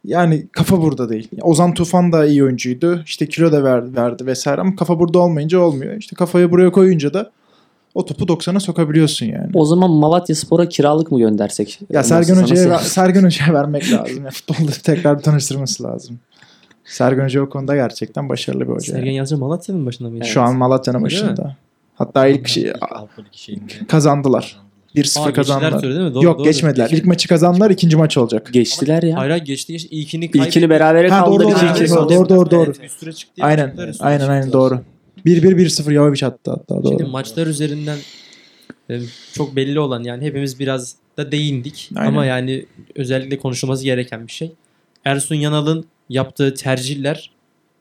[0.05, 1.29] yani kafa burada değil.
[1.41, 3.03] Ozan Tufan da iyi oyuncuydu.
[3.05, 5.95] İşte kilo da verdi, verdi vesaire ama kafa burada olmayınca olmuyor.
[5.97, 7.31] İşte kafayı buraya koyunca da
[7.97, 9.49] o topu 90'a sokabiliyorsun yani.
[9.53, 11.79] O zaman Malatya Spor'a kiralık mı göndersek?
[11.89, 14.25] Ya Sergen Hoca'ya Sergen Hoca'ya vermek lazım.
[14.25, 16.19] Ya, futbolda tekrar bir tanıştırması lazım.
[16.85, 18.91] Sergen Hoca o konuda gerçekten başarılı bir hoca.
[18.91, 19.15] Sergen yani.
[19.15, 20.25] Yalçın Malatya'nın başında mıydı?
[20.25, 21.55] Şu an Malatya'nın başında.
[21.95, 22.73] Hatta ilk şey,
[23.87, 24.57] kazandılar.
[24.95, 25.71] 1-0 Aa, kazandılar.
[25.71, 26.13] geçtiler değil mi?
[26.13, 26.43] Doğru, Yok doğru.
[26.43, 26.89] geçmediler.
[26.91, 27.69] İlk maçı kazandılar.
[27.69, 28.49] ikinci maç olacak.
[28.53, 29.17] Geçtiler ya.
[29.17, 29.87] Hayır hayır, geçti geçti.
[29.95, 30.49] İlkini kaybetti.
[30.49, 31.31] İlkini berabere Ha, kaldı.
[31.31, 32.63] doğru, doğru, doğru, ikili doğru.
[32.65, 33.35] Evet, üstüne çıktı.
[33.35, 33.73] diye Aynen.
[33.77, 34.05] Aynen çıktı.
[34.31, 34.81] aynen doğru.
[35.27, 36.51] 1-1-1-0 Jovic hatta.
[36.51, 36.87] hatta doğru.
[36.87, 37.97] Şimdi maçlar üzerinden
[38.89, 39.01] e,
[39.33, 41.89] çok belli olan yani hepimiz biraz da değindik.
[41.95, 42.07] Aynen.
[42.07, 44.51] Ama yani özellikle konuşulması gereken bir şey.
[45.05, 47.31] Ersun Yanal'ın yaptığı tercihler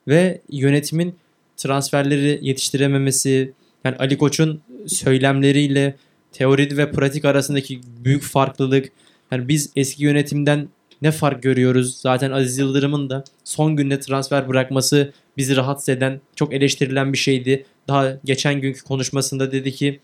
[0.09, 1.15] ve yönetimin
[1.57, 3.53] transferleri yetiştirememesi
[3.85, 5.97] yani Ali Koç'un söylemleriyle
[6.33, 8.93] teori ve pratik arasındaki büyük farklılık
[9.31, 10.69] yani biz eski yönetimden
[11.03, 11.97] ne fark görüyoruz?
[11.97, 17.65] Zaten Aziz Yıldırım'ın da son günde transfer bırakması bizi rahatsız eden, çok eleştirilen bir şeydi.
[17.89, 20.01] Daha geçen günkü konuşmasında dedi ki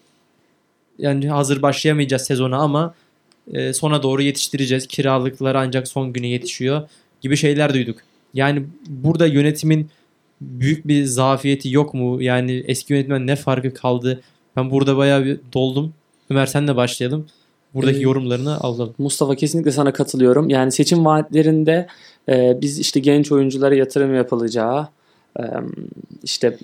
[0.98, 2.94] yani hazır başlayamayacağız sezona ama
[3.52, 4.86] e, sona doğru yetiştireceğiz.
[4.86, 6.88] Kiralıklar ancak son güne yetişiyor
[7.20, 7.98] gibi şeyler duyduk.
[8.34, 9.90] Yani burada yönetimin
[10.40, 12.22] büyük bir zafiyeti yok mu?
[12.22, 14.22] Yani eski yönetimden ne farkı kaldı?
[14.56, 15.94] Ben burada bayağı bir doldum.
[16.30, 17.26] Ömer senle başlayalım.
[17.74, 18.94] Buradaki Ee, yorumlarını alalım.
[18.98, 20.48] Mustafa kesinlikle sana katılıyorum.
[20.48, 21.86] Yani seçim vaatlerinde
[22.28, 24.88] e, biz işte genç oyunculara yatırım yapılacağı,
[26.22, 26.58] işte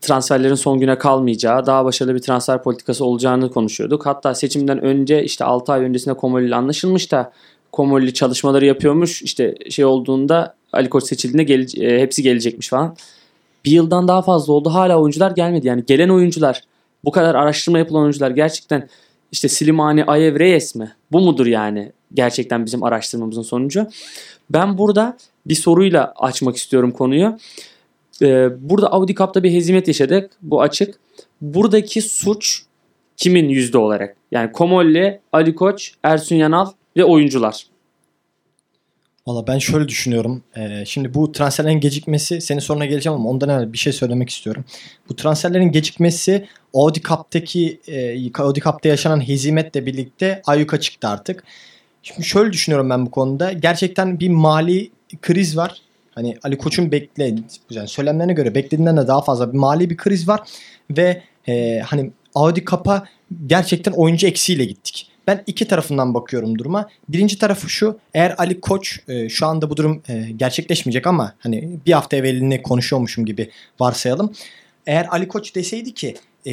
[0.00, 4.06] transferlerin son güne kalmayacağı, daha başarılı bir transfer politikası olacağını konuşuyorduk.
[4.06, 7.32] Hatta seçimden önce işte 6 ay öncesinde Komoli ile anlaşılmış da
[7.72, 9.22] Komoli çalışmaları yapıyormuş.
[9.22, 12.96] İşte şey olduğunda Ali Koç seçildiğinde gele- e, hepsi gelecekmiş falan.
[13.64, 14.70] Bir yıldan daha fazla oldu.
[14.70, 15.66] Hala oyuncular gelmedi.
[15.66, 16.62] Yani gelen oyuncular,
[17.04, 18.88] bu kadar araştırma yapılan oyuncular gerçekten
[19.32, 20.92] işte Slimani, Ayev, Reyes mi?
[21.12, 23.86] Bu mudur yani gerçekten bizim araştırmamızın sonucu?
[24.50, 27.38] Ben burada bir soruyla açmak istiyorum konuyu.
[28.22, 30.30] Ee, burada Audi Cup'ta bir hezimet yaşadık.
[30.42, 30.94] Bu açık.
[31.40, 32.62] Buradaki suç
[33.16, 34.16] kimin yüzde olarak?
[34.30, 37.66] Yani Komolli, Ali Koç, Ersun Yanal ve oyuncular.
[39.26, 40.42] Valla ben şöyle düşünüyorum.
[40.56, 44.64] Ee, şimdi bu transferlerin gecikmesi senin soruna geleceğim ama ondan evvel bir şey söylemek istiyorum.
[45.08, 51.44] Bu transferlerin gecikmesi Audi Cup'taki e, Audi Cup'ta yaşanan hezimetle birlikte ayyuka çıktı artık.
[52.02, 53.52] Şimdi şöyle düşünüyorum ben bu konuda.
[53.52, 54.90] Gerçekten bir mali
[55.22, 55.80] kriz var.
[56.14, 57.34] Hani Ali Koç'un bekle
[57.70, 60.40] yani söylemlerine göre beklediğinden de daha fazla bir mali bir kriz var
[60.90, 63.04] ve e, hani Audi Cup'a
[63.46, 65.08] gerçekten oyuncu eksiğiyle gittik.
[65.26, 66.88] Ben iki tarafından bakıyorum duruma.
[67.08, 67.98] Birinci tarafı şu.
[68.14, 72.62] Eğer Ali Koç e, şu anda bu durum e, gerçekleşmeyecek ama hani bir hafta evvelini
[72.62, 74.32] konuşuyormuşum gibi varsayalım.
[74.86, 76.14] Eğer Ali Koç deseydi ki
[76.46, 76.52] e,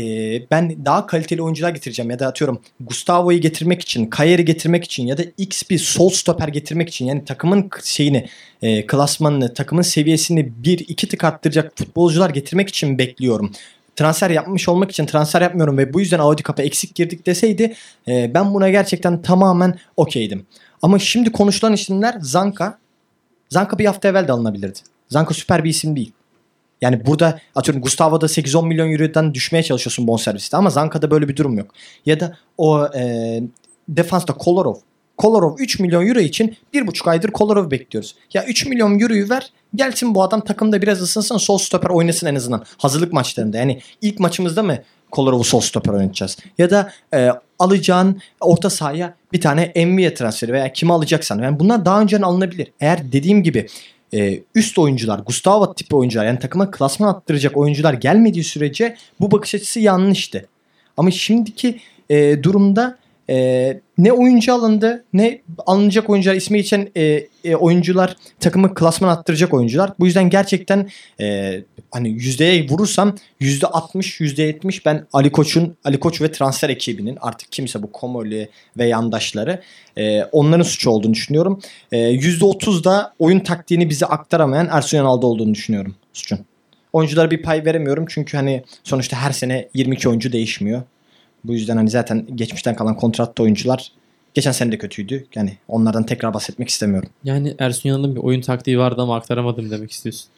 [0.52, 5.18] ben daha kaliteli oyuncular getireceğim ya da atıyorum Gustavo'yu getirmek için, Kayer'i getirmek için ya
[5.18, 8.30] da X bir sol stoper getirmek için yani takımın şeyini,
[8.62, 13.52] e, klasmanını, takımın seviyesini bir iki tık arttıracak futbolcular getirmek için bekliyorum.
[13.96, 17.74] Transfer yapmış olmak için transfer yapmıyorum ve bu yüzden Audi Cup'a eksik girdik deseydi
[18.08, 20.46] e, ben buna gerçekten tamamen okeydim.
[20.82, 22.80] Ama şimdi konuşulan isimler Zanka.
[23.50, 24.80] Zanka bir hafta evvel de alınabilirdi.
[25.10, 26.12] Zanka süper bir isim değil.
[26.82, 31.58] Yani burada atıyorum Gustavo'da 8-10 milyon eurodan düşmeye çalışıyorsun bonserviste ama Zanka'da böyle bir durum
[31.58, 31.72] yok.
[32.06, 33.42] Ya da o e,
[33.90, 34.76] defansta Kolarov.
[35.18, 38.16] Kolarov 3 milyon euro için 1,5 aydır Kolarov bekliyoruz.
[38.34, 42.36] Ya 3 milyon euroyu ver gelsin bu adam takımda biraz ısınsın sol stoper oynasın en
[42.36, 42.64] azından.
[42.78, 44.78] Hazırlık maçlarında yani ilk maçımızda mı
[45.12, 46.38] Kolarov'u sol stoper oynatacağız?
[46.58, 51.40] Ya da e, alacağın orta sahaya bir tane Envia transferi veya kimi alacaksan.
[51.40, 52.72] Yani bunlar daha önceden alınabilir.
[52.80, 53.68] Eğer dediğim gibi
[54.14, 59.56] e, üst oyuncular, Gustavo tipi oyuncular yani takıma klasman attıracak oyuncular gelmediği sürece bu bakış
[59.56, 60.48] açısı yanlıştı.
[60.98, 62.99] Ama şimdiki e, durumda
[63.30, 69.54] e, ne oyuncu alındı ne alınacak oyuncular ismi geçen e, e, oyuncular takımı klasman attıracak
[69.54, 69.92] oyuncular.
[70.00, 70.90] Bu yüzden gerçekten
[71.22, 71.60] e,
[71.92, 77.18] hani yüzdeye vurursam yüzde 60 yüzde 70 ben Ali Koç'un Ali Koç ve transfer ekibinin
[77.22, 79.62] artık kimse bu Komoli ve yandaşları
[79.98, 81.60] e, onların suçu olduğunu düşünüyorum.
[81.92, 86.40] E, yüzde 30 da oyun taktiğini bize aktaramayan Ersun Yanal'da olduğunu düşünüyorum suçun.
[86.94, 90.82] Oyunculara bir pay veremiyorum çünkü hani sonuçta her sene 22 oyuncu değişmiyor.
[91.44, 93.92] Bu yüzden hani zaten geçmişten kalan kontratlı oyuncular
[94.34, 95.28] geçen sene de kötüydü.
[95.36, 97.10] Yani onlardan tekrar bahsetmek istemiyorum.
[97.24, 100.30] Yani Ersun Yanal'ın bir oyun taktiği vardı ama aktaramadım demek istiyorsun.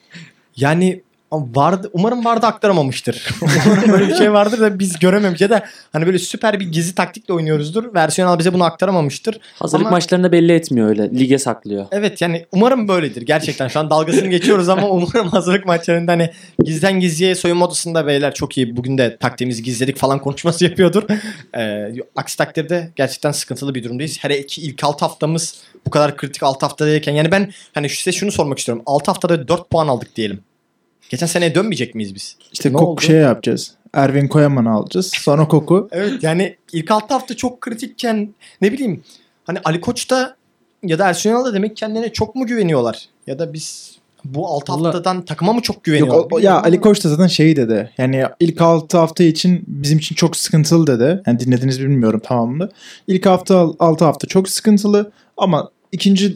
[0.55, 3.29] Yani vardı umarım vardı aktaramamıştır.
[3.41, 6.95] umarım böyle bir şey vardır da biz görememiş ya da hani böyle süper bir gizli
[6.95, 7.93] taktikle oynuyoruzdur.
[7.93, 9.39] Versiyonel bize bunu aktaramamıştır.
[9.59, 11.11] Hazırlık Ama- maçlarında belli etmiyor öyle.
[11.11, 11.85] Lige saklıyor.
[11.91, 13.67] Evet yani umarım böyledir gerçekten.
[13.67, 16.29] Şu an dalgasını geçiyoruz ama umarım hazırlık maçlarında hani
[16.63, 21.03] gizden gizliye soyunma odasında beyler çok iyi bugün de taktiğimizi gizledik falan konuşması yapıyordur.
[21.57, 24.17] Ee, aksi takdirde gerçekten sıkıntılı bir durumdayız.
[24.21, 28.31] Her iki ilk 6 haftamız bu kadar kritik 6 haftadayken yani ben hani size şunu
[28.31, 28.83] sormak istiyorum.
[28.85, 30.43] 6 haftada 4 puan aldık diyelim.
[31.11, 32.35] Geçen seneye dönmeyecek miyiz biz?
[32.53, 33.01] İşte Ne Koku oldu?
[33.01, 33.71] şey yapacağız.
[33.93, 35.11] Erwin Koyaman'ı alacağız.
[35.15, 35.89] Sonra Koku.
[35.91, 39.03] Evet yani ilk 6 hafta çok kritikken ne bileyim
[39.43, 40.35] hani Ali Koç'ta
[40.83, 43.05] ya da Ersun Yanal'da demek kendine çok mu güveniyorlar?
[43.27, 43.95] Ya da biz
[44.25, 46.17] bu 6 Vallahi- haftadan takıma mı çok Yok, güveniyorlar?
[46.23, 47.91] o- o- ya Ali Koç da zaten şey dedi.
[47.97, 51.21] Yani ilk 6 hafta için bizim için çok sıkıntılı dedi.
[51.27, 52.69] Yani dinlediniz bilmiyorum tamamını.
[53.07, 56.35] İlk hafta 6 hafta çok sıkıntılı ama ikinci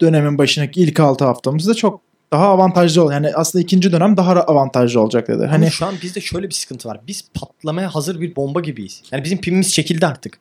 [0.00, 2.00] dönemin başındaki ilk 6 haftamızda çok
[2.32, 3.12] daha avantajlı ol.
[3.12, 5.38] Yani aslında ikinci dönem daha avantajlı olacak dedi.
[5.38, 7.00] Hani Hani şu an bizde şöyle bir sıkıntı var.
[7.06, 9.02] Biz patlamaya hazır bir bomba gibiyiz.
[9.12, 10.38] Yani bizim pimimiz çekildi artık.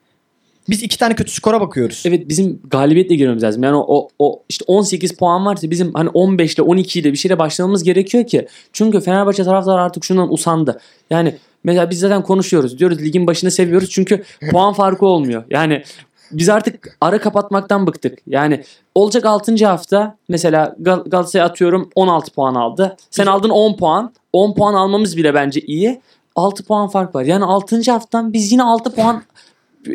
[0.69, 2.03] Biz iki tane kötü skora bakıyoruz.
[2.05, 3.63] Evet bizim galibiyetle girmemiz lazım.
[3.63, 7.17] Yani o, o, o işte 18 puan varsa bizim hani 15 ile 12 ile bir
[7.17, 8.47] şeyle başlamamız gerekiyor ki.
[8.73, 10.79] Çünkü Fenerbahçe taraftarı artık şundan usandı.
[11.09, 12.79] Yani mesela biz zaten konuşuyoruz.
[12.79, 15.43] Diyoruz ligin başını seviyoruz çünkü puan farkı olmuyor.
[15.49, 15.83] Yani
[16.31, 18.19] biz artık ara kapatmaktan bıktık.
[18.27, 18.63] Yani
[18.95, 19.65] olacak 6.
[19.65, 22.97] hafta mesela Gal- Galatasaray'a atıyorum 16 puan aldı.
[23.09, 24.13] Sen aldın 10 puan.
[24.33, 26.01] 10 puan almamız bile bence iyi.
[26.35, 27.23] 6 puan fark var.
[27.23, 27.91] Yani 6.
[27.91, 29.23] haftadan biz yine 6 puan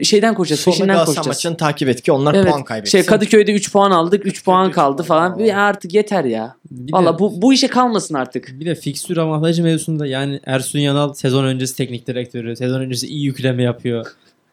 [0.02, 0.60] şeyden koşacağız.
[0.60, 1.36] Sonra Peşinden Galatasaray koşacağız.
[1.36, 2.46] maçını takip et ki onlar Evet.
[2.50, 2.98] puan kaybetsin.
[2.98, 4.26] Şey Kadıköy'de 3 puan aldık.
[4.26, 5.38] 3 puan kaldı falan.
[5.38, 6.54] Bir artık yeter ya.
[6.70, 8.60] Bir Valla bu bu işe kalmasın artık.
[8.60, 13.24] bir de fikstür avantajı mevzusunda yani Ersun Yanal sezon öncesi teknik direktörü, sezon öncesi iyi
[13.24, 14.06] yükleme yapıyor.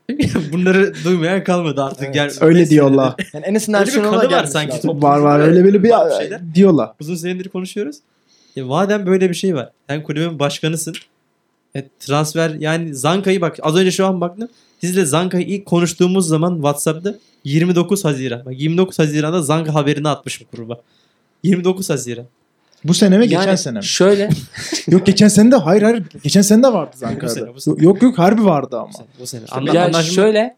[0.54, 2.04] Bunları duymayan kalmadı artık.
[2.04, 2.14] Evet.
[2.14, 3.16] Gel- Öyle diyorlar.
[3.34, 4.88] Yani en azından Öyle bir Ersun kanı Yanal'a var sanki.
[4.88, 6.56] Var var öyle böyle bir şeyler.
[6.56, 6.92] diyorlar.
[7.02, 7.98] uzun senedir konuşuyoruz.
[8.56, 9.70] Ya madem böyle bir şey var.
[9.90, 10.96] Sen kulübün başkanısın.
[11.76, 14.50] E, transfer yani Zanka'yı bak az önce şu an baktım.
[14.82, 18.46] Sizle Zanka'yı ilk konuştuğumuz zaman WhatsApp'ta 29 Haziran.
[18.46, 20.82] Bak 29 Haziran'da Zanka haberini atmışım gruba.
[21.44, 22.26] 29 Haziran.
[22.88, 23.86] Bu sene mi geçen Yani sene mi?
[23.86, 24.30] Şöyle
[24.88, 27.30] Yok geçen sene de hayır hayır geçen sene de vardı Bu Zankara'da.
[27.30, 27.76] sene, bu sene.
[27.80, 28.90] Yok yok harbi vardı ama.
[28.90, 29.08] Bu sene.
[29.20, 29.42] Bu sene.
[29.52, 30.56] Anla- ya anlaşma- şöyle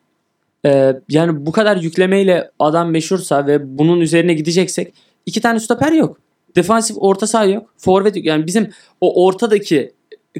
[0.65, 4.93] e, yani bu kadar yüklemeyle adam meşhursa ve bunun üzerine gideceksek
[5.25, 6.17] iki tane stoper yok.
[6.55, 7.73] Defansif orta saha yok.
[7.77, 8.25] Forvet yok.
[8.25, 8.69] Yani bizim
[9.01, 9.91] o ortadaki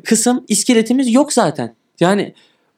[0.04, 1.76] kısım iskeletimiz yok zaten.
[2.00, 2.34] Yani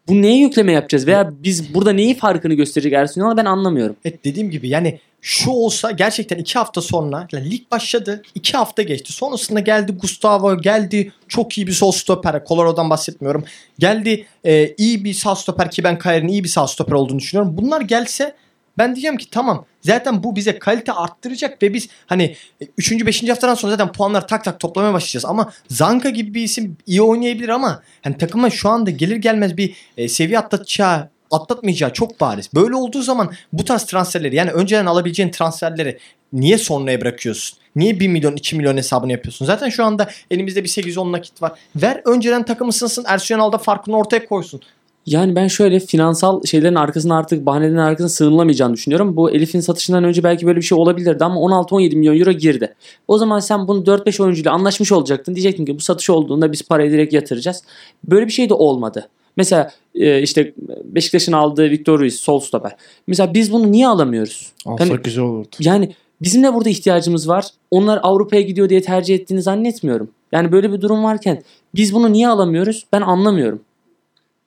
[0.07, 3.95] bu neye yükleme yapacağız veya biz burada neyi farkını gösterecek Ersun Yanal ben anlamıyorum.
[4.05, 8.21] Evet dediğim gibi yani şu olsa gerçekten iki hafta sonra yani lig başladı.
[8.35, 9.13] iki hafta geçti.
[9.13, 12.45] Sonrasında geldi Gustavo geldi çok iyi bir sol stoper.
[12.47, 13.45] Colorado'dan bahsetmiyorum.
[13.79, 17.57] Geldi e, iyi bir sağ stoper ki ben Kayer'in iyi bir sağ stoper olduğunu düşünüyorum.
[17.57, 18.35] Bunlar gelse
[18.77, 22.35] ben diyeceğim ki tamam zaten bu bize kalite arttıracak ve biz hani
[22.77, 23.05] 3.
[23.05, 23.29] 5.
[23.29, 25.25] haftadan sonra zaten puanları tak tak toplamaya başlayacağız.
[25.25, 29.75] Ama Zanka gibi bir isim iyi oynayabilir ama hani takıma şu anda gelir gelmez bir
[29.97, 32.49] e, seviye atlatacağı atlatmayacağı çok bariz.
[32.55, 35.97] Böyle olduğu zaman bu tarz transferleri yani önceden alabileceğin transferleri
[36.33, 37.57] niye sonraya bırakıyorsun?
[37.75, 39.45] Niye 1 milyon 2 milyon hesabını yapıyorsun?
[39.45, 41.51] Zaten şu anda elimizde bir 8-10 nakit var.
[41.75, 44.61] Ver önceden takım ısınsın Ersun Yanal da farkını ortaya koysun.
[45.05, 49.17] Yani ben şöyle finansal şeylerin arkasına artık bahanelerin arkasına sığınılamayacağını düşünüyorum.
[49.17, 52.75] Bu Elif'in satışından önce belki böyle bir şey olabilirdi ama 16-17 milyon euro girdi.
[53.07, 55.35] O zaman sen bunu 4-5 oyuncuyla anlaşmış olacaktın.
[55.35, 57.63] Diyecektin ki bu satış olduğunda biz parayı direkt yatıracağız.
[58.03, 59.09] Böyle bir şey de olmadı.
[59.37, 62.75] Mesela e, işte Beşiktaş'ın aldığı Victor Ruiz sol stoper.
[63.07, 64.51] Mesela biz bunu niye alamıyoruz?
[64.65, 65.55] Alsak Yani- güzel olurdu.
[65.59, 67.45] Yani bizim de burada ihtiyacımız var.
[67.71, 70.09] Onlar Avrupa'ya gidiyor diye tercih ettiğini zannetmiyorum.
[70.31, 71.43] Yani böyle bir durum varken
[71.75, 72.85] biz bunu niye alamıyoruz?
[72.93, 73.61] Ben anlamıyorum.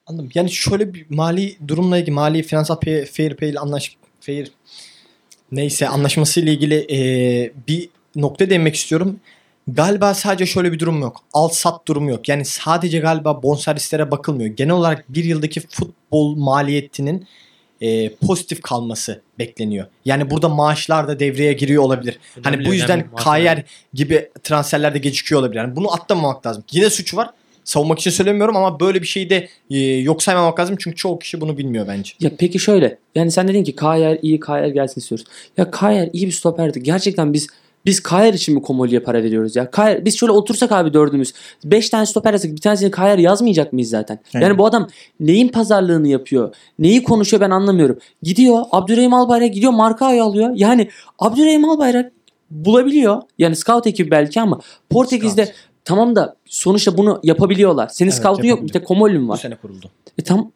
[0.06, 0.28] Anladım.
[0.34, 4.50] Yani şöyle bir mali durumla ilgili mali finansal pay, fair pay ile anlaş fair
[5.52, 9.20] neyse anlaşması ile ilgili eee, bir nokta değinmek istiyorum.
[9.68, 11.20] Galiba sadece şöyle bir durum yok.
[11.32, 12.28] Al sat durumu yok.
[12.28, 14.50] Yani sadece galiba bonservislere bakılmıyor.
[14.50, 17.26] Genel olarak bir yıldaki futbol maliyetinin
[17.80, 19.86] eee, pozitif kalması bekleniyor.
[20.04, 22.18] Yani burada maaşlar da devreye giriyor olabilir.
[22.42, 23.10] Hani Önemli, bu yüzden.
[23.16, 25.58] Kayer gibi transferlerde gecikiyor olabilir.
[25.58, 26.64] Yani bunu atlamamak lazım.
[26.72, 27.30] Yine suç var.
[27.64, 30.76] Savunmak için söylemiyorum ama böyle bir şeyi de e, yok saymamak lazım.
[30.78, 32.12] Çünkü çoğu kişi bunu bilmiyor bence.
[32.20, 32.98] Ya peki şöyle.
[33.14, 35.26] Yani sen dedin ki Kayer iyi Kayer gelsin istiyoruz.
[35.56, 36.82] Ya Kayer iyi bir stoperdi.
[36.82, 37.46] Gerçekten biz
[37.86, 39.70] biz Kayer için mi Komoli'ye para veriyoruz ya?
[39.70, 41.32] Kayer, biz şöyle otursak abi dördümüz.
[41.64, 44.18] Beş tane stoper yazsak bir tanesini Kayer yazmayacak mıyız zaten?
[44.34, 44.42] Evet.
[44.42, 44.88] Yani bu adam
[45.20, 46.54] neyin pazarlığını yapıyor?
[46.78, 47.98] Neyi konuşuyor ben anlamıyorum.
[48.22, 50.50] Gidiyor Abdurrahim Albayrak gidiyor markayı alıyor.
[50.54, 52.12] Yani Abdurrahim Albayrak
[52.50, 53.22] bulabiliyor.
[53.38, 55.58] Yani scout ekibi belki ama Portekiz'de Scout.
[55.84, 57.88] tamam da sonuçta bunu yapabiliyor.
[57.90, 58.62] Senin Evet, scout'un yok.
[58.62, 59.36] Bir tek Komoli'nin Bu var.
[59.36, 59.90] sene kuruldu.
[60.18, 60.50] E tam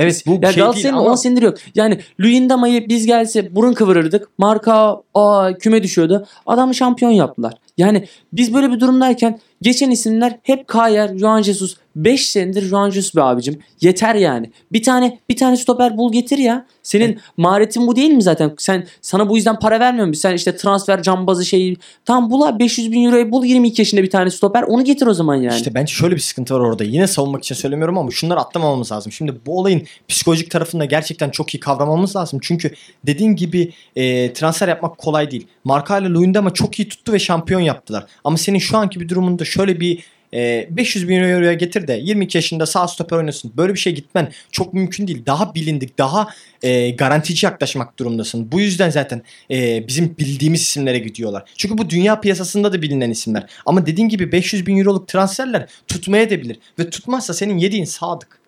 [0.00, 1.58] Evet bu ya şey Galatasaray'ın ama 10 senedir yok.
[1.74, 4.38] Yani Luyendama'yı biz gelse burun kıvırırdık.
[4.38, 6.26] Marka aa, küme düşüyordu.
[6.46, 7.54] Adamı şampiyon yaptılar.
[7.76, 11.76] Yani biz böyle bir durumdayken geçen isimler hep Kayer, Juan Jesus.
[11.96, 13.58] 5 senedir Juan Jesus be abicim.
[13.80, 14.50] Yeter yani.
[14.72, 16.66] Bir tane bir tane stoper bul getir ya.
[16.82, 18.54] Senin maharetin bu değil mi zaten?
[18.58, 20.20] Sen sana bu yüzden para vermiyor musun?
[20.20, 21.76] Sen işte transfer cambazı şeyi.
[22.04, 24.62] Tamam bul abi 500 bin euroya bul 22 yaşında bir tane stoper.
[24.62, 25.56] Onu getir o zaman yani.
[25.56, 26.84] İşte bence şöyle bir sıkıntı var orada.
[26.84, 29.12] Yine savunmak için söylemiyorum ama şunları atlamamamız lazım.
[29.12, 32.38] Şimdi bu olayın psikolojik tarafını da gerçekten çok iyi kavramamız lazım.
[32.42, 32.74] Çünkü
[33.06, 35.46] dediğin gibi e, transfer yapmak kolay değil.
[35.64, 38.06] Marka ile Luyendama çok iyi tuttu ve şampiyon yaptılar.
[38.24, 39.98] Ama senin şu anki bir durumunda şöyle bir
[40.34, 43.52] e, 500 bin euroya getir de 22 yaşında sağ stoper oynasın.
[43.56, 45.26] Böyle bir şey gitmen çok mümkün değil.
[45.26, 46.28] Daha bilindik, daha
[46.62, 48.52] e, garantici yaklaşmak durumdasın.
[48.52, 51.42] Bu yüzden zaten e, bizim bildiğimiz isimlere gidiyorlar.
[51.56, 53.46] Çünkü bu dünya piyasasında da bilinen isimler.
[53.66, 56.58] Ama dediğin gibi 500 bin euroluk transferler tutmaya da bilir.
[56.78, 58.39] Ve tutmazsa senin yediğin sadık.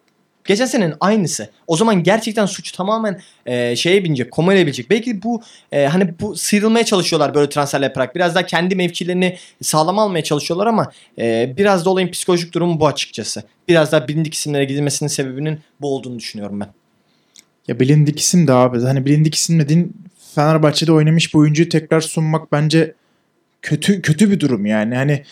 [0.44, 1.50] Geçen senenin aynısı.
[1.66, 4.90] O zaman gerçekten suç tamamen e, şeye binecek, komaya binecek.
[4.90, 8.14] Belki bu e, hani bu sıyrılmaya çalışıyorlar böyle transferler yaparak.
[8.14, 12.87] Biraz daha kendi mevkilerini sağlam almaya çalışıyorlar ama e, biraz da olayın psikolojik durumu bu
[12.87, 13.42] açıkçası.
[13.68, 16.68] Biraz daha bilindik isimlere gidilmesinin sebebinin bu olduğunu düşünüyorum ben.
[17.68, 18.83] Ya bilindik isim de abi.
[18.83, 19.96] Hani bilindik isim dediğin
[20.35, 22.94] Fenerbahçe'de oynamış bir oyuncuyu tekrar sunmak bence
[23.62, 24.94] kötü kötü bir durum yani.
[24.94, 25.24] Hani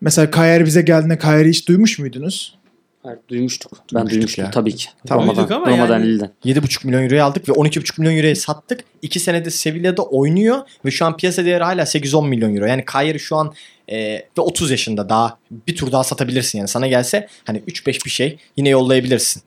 [0.00, 2.59] mesela Kayer bize geldiğinde Kayer'i hiç duymuş muydunuz?
[3.02, 3.72] Hayır, duymuştuk.
[3.72, 4.50] ben Duymuştuk duymuştum ya.
[4.50, 4.88] tabii ki.
[5.06, 5.24] Tamam.
[5.24, 6.30] Roma'dan, Duyduk ama Roma'dan yani- Lille'den.
[6.44, 8.80] 7,5 milyon euroya aldık ve 12,5 milyon euroya sattık.
[9.02, 12.66] 2 senedir Sevilla'da oynuyor ve şu an piyasa değeri hala 8-10 milyon euro.
[12.66, 13.54] Yani Kayer'i şu an
[13.88, 13.98] e,
[14.38, 16.68] ve 30 yaşında daha bir tur daha satabilirsin yani.
[16.68, 19.42] Sana gelse hani 3-5 bir şey yine yollayabilirsin.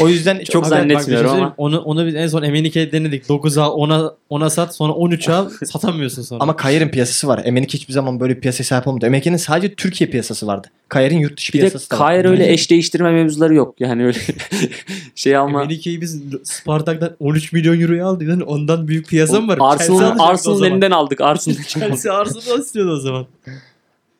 [0.00, 1.44] O yüzden çok, Çok bak, şey zannetmiyorum söyleyeyim.
[1.44, 1.54] ama.
[1.56, 3.24] Onu, onu biz en son Emenike'ye denedik.
[3.24, 6.42] 9'a 10'a 10'a sat sonra 13'e al satamıyorsun sonra.
[6.42, 7.40] ama Kayer'in piyasası var.
[7.44, 9.06] Emenike hiçbir zaman böyle bir piyasaya sahip olmadı.
[9.06, 10.68] Emenike'nin sadece Türkiye piyasası vardı.
[10.88, 11.98] Kayer'in yurt dışı Bir de piyasası var.
[11.98, 13.74] Kayer öyle eş değiştirme mevzuları yok.
[13.80, 14.18] Yani öyle
[15.14, 15.62] şey alma.
[15.62, 18.28] Emenike'yi biz Spartak'tan 13 milyon euroya aldık.
[18.28, 19.58] Yani ondan büyük piyasa mı var?
[19.60, 20.70] Arsenal'ın zaman.
[20.70, 21.20] elinden aldık.
[21.20, 21.56] Arsenal.
[21.68, 23.26] Chelsea Arsenal istiyordu o zaman.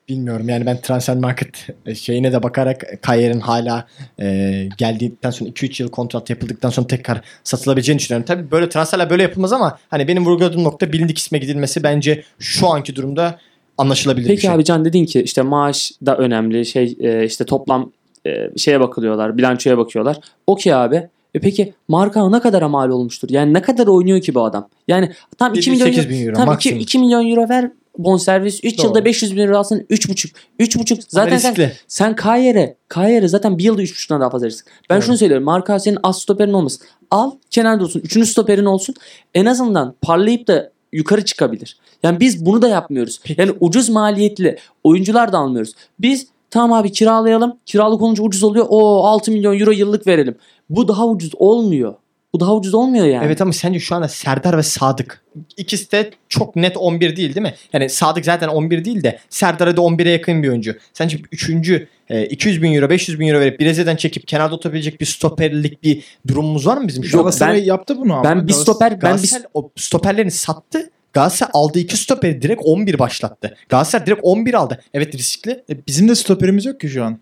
[0.09, 3.87] Bilmiyorum yani ben transfer market şeyine de bakarak Kayer'in hala
[4.19, 8.25] e, geldikten sonra 2-3 yıl kontrat yapıldıktan sonra tekrar satılabileceğini düşünüyorum.
[8.25, 12.69] Tabii böyle transferler böyle yapılmaz ama hani benim vurguladığım nokta bilindik isme gidilmesi bence şu
[12.69, 13.39] anki durumda
[13.77, 14.51] anlaşılabilir bir Peki şey.
[14.51, 16.65] abi Can dedin ki işte maaş da önemli.
[16.65, 17.91] Şey e, işte toplam
[18.25, 19.37] e, şeye bakılıyorlar.
[19.37, 20.17] Bilançoya bakıyorlar.
[20.47, 21.07] Okey abi.
[21.35, 23.29] E peki marka ne kadar mal olmuştur?
[23.31, 24.69] Yani ne kadar oynuyor ki bu adam?
[24.87, 26.79] Yani tam 2 milyon 8 euro, tam 2, maksimum.
[26.79, 28.63] 2 milyon euro ver bonservis.
[28.63, 28.87] 3 Doğru.
[28.87, 30.33] yılda 500 bin euro alsın 3,5.
[30.59, 31.71] 3,5 zaten sen, riskli.
[31.87, 34.67] sen Kayer'e Kayer'e zaten bir yılda 3,5'dan daha fazla risk.
[34.89, 35.05] Ben Doğru.
[35.05, 35.45] şunu söylüyorum.
[35.45, 36.81] Marka senin az stoperin olmasın.
[37.11, 37.99] Al kenarda olsun.
[37.99, 38.95] Üçüncü stoperin olsun.
[39.33, 41.77] En azından parlayıp da yukarı çıkabilir.
[42.03, 43.19] Yani biz bunu da yapmıyoruz.
[43.37, 45.73] Yani ucuz maliyetli oyuncular da almıyoruz.
[45.99, 47.57] Biz tamam abi kiralayalım.
[47.65, 48.65] Kiralık olunca ucuz oluyor.
[48.69, 50.35] O 6 milyon euro yıllık verelim.
[50.69, 51.93] Bu daha ucuz olmuyor.
[52.35, 53.25] Bu daha ucuz olmuyor yani.
[53.25, 55.23] Evet ama sence şu anda Serdar ve Sadık
[55.57, 57.53] ikisi de çok net 11 değil değil mi?
[57.73, 60.75] Yani Sadık zaten 11 değil de Serdar'a da 11'e yakın bir oyuncu.
[60.93, 65.05] Sence üçüncü e, 200 bin euro 500 bin euro verip Brezilya'dan çekip kenarda oturabilecek bir
[65.05, 67.23] stoperlik bir durumumuz var mı bizim şu Yok, an?
[67.23, 68.23] Galatasaray ben- yaptı bunu ama.
[68.23, 70.89] ben bir stoper ben bir o stoperlerini sattı.
[71.13, 73.55] Galatasaray aldığı iki stoperi direkt 11 başlattı.
[73.69, 74.81] Galatasaray direkt 11 aldı.
[74.93, 77.19] Evet riskli E, bizim de stoperimiz yok ki şu an.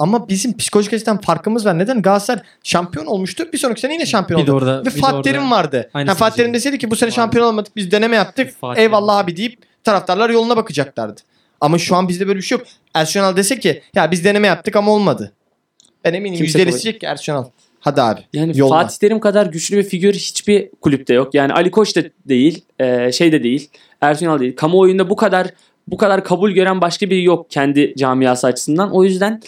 [0.00, 1.78] Ama bizim psikolojik açıdan farkımız var.
[1.78, 2.02] Neden?
[2.02, 3.44] Galatasaray şampiyon olmuştu.
[3.52, 4.56] Bir sonraki sene yine şampiyon Bir oldu.
[4.56, 5.90] orada Ve Fatih Terim vardı.
[5.92, 8.54] Ha, Fatih Terim deseydi ki bu sene şampiyon olmadık biz deneme yaptık.
[8.60, 11.20] Fatih Eyvallah abi deyip taraftarlar yoluna bakacaklardı.
[11.60, 12.66] Ama şu an bizde böyle bir şey yok.
[12.94, 15.32] Ersun Yanal dese ki ya biz deneme yaptık ama olmadı.
[16.04, 17.44] Ben eminim Kimse %50 kabul- diyecek ki Ersun Yanal.
[17.80, 18.20] Hadi abi.
[18.32, 18.82] Yani Yolla.
[18.82, 21.34] Fatih Terim kadar güçlü bir figür hiçbir kulüpte yok.
[21.34, 23.70] Yani Ali Koç da değil, e, şey de değil,
[24.20, 24.56] Yanal değil.
[24.56, 25.46] Kamuoyunda bu kadar
[25.88, 28.90] bu kadar kabul gören başka biri yok kendi camiası açısından.
[28.92, 29.42] O yüzden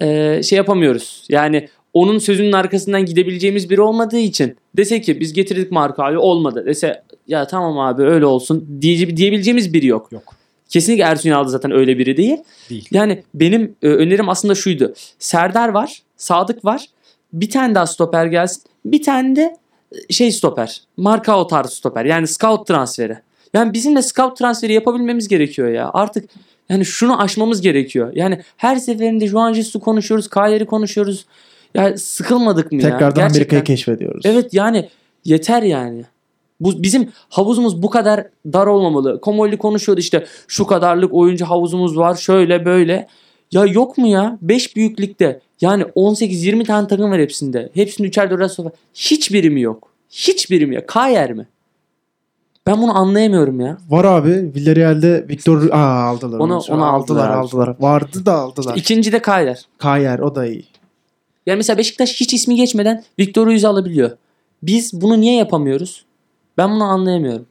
[0.00, 1.24] e, şey yapamıyoruz.
[1.28, 7.02] Yani onun sözünün arkasından gidebileceğimiz biri olmadığı için dese ki biz getirdik markayı olmadı dese
[7.28, 10.12] ya tamam abi öyle olsun diye, diyebileceğimiz biri yok.
[10.12, 10.34] Yok.
[10.68, 12.36] Kesinlikle Ersun Yanal da zaten öyle biri değil.
[12.70, 12.88] Değil.
[12.90, 14.94] Yani benim e, önerim aslında şuydu.
[15.18, 16.86] Serdar var, Sadık var.
[17.32, 18.62] Bir tane daha stoper gelsin.
[18.84, 19.56] Bir tane de
[19.92, 20.80] e, şey stoper.
[20.96, 22.04] Marka o tarz stoper.
[22.04, 23.18] Yani scout transferi.
[23.54, 25.90] Yani bizim de scout transferi yapabilmemiz gerekiyor ya.
[25.94, 26.30] Artık
[26.68, 28.12] yani şunu aşmamız gerekiyor.
[28.14, 31.26] Yani her seferinde Juan Jesus'u konuşuyoruz, Kayer'i konuşuyoruz.
[31.74, 32.90] Ya sıkılmadık mı ya?
[32.90, 33.28] Tekrardan.
[33.28, 34.26] Amerika'yı keşfediyoruz.
[34.26, 34.88] Evet yani
[35.24, 36.04] yeter yani.
[36.60, 39.20] Bu bizim havuzumuz bu kadar dar olmamalı.
[39.20, 43.08] Komolli konuşuyordu işte şu kadarlık oyuncu havuzumuz var şöyle böyle.
[43.52, 44.38] Ya yok mu ya?
[44.42, 47.70] 5 büyüklükte yani 18-20 tane takım var hepsinde.
[47.74, 48.70] Hepsinin üçer dörer sofa.
[48.94, 49.92] Hiçbiri mi yok?
[50.10, 50.86] Hiçbiri mi ya?
[50.86, 51.46] Kayer mi?
[52.66, 53.78] Ben bunu anlayamıyorum ya.
[53.88, 54.30] Var abi.
[54.54, 55.76] Villarreal'de Victor Aa,
[56.08, 56.38] aldılar.
[56.38, 57.36] Onu- onu aldılar abi.
[57.36, 57.76] aldılar.
[57.80, 58.76] Vardı da aldılar.
[58.76, 59.62] İkinci de Kayer.
[59.78, 60.64] Kayer o da iyi.
[61.46, 64.10] Yani mesela Beşiktaş hiç ismi geçmeden Victor Ruiz'i alabiliyor.
[64.62, 66.04] Biz bunu niye yapamıyoruz?
[66.58, 67.46] Ben bunu anlayamıyorum.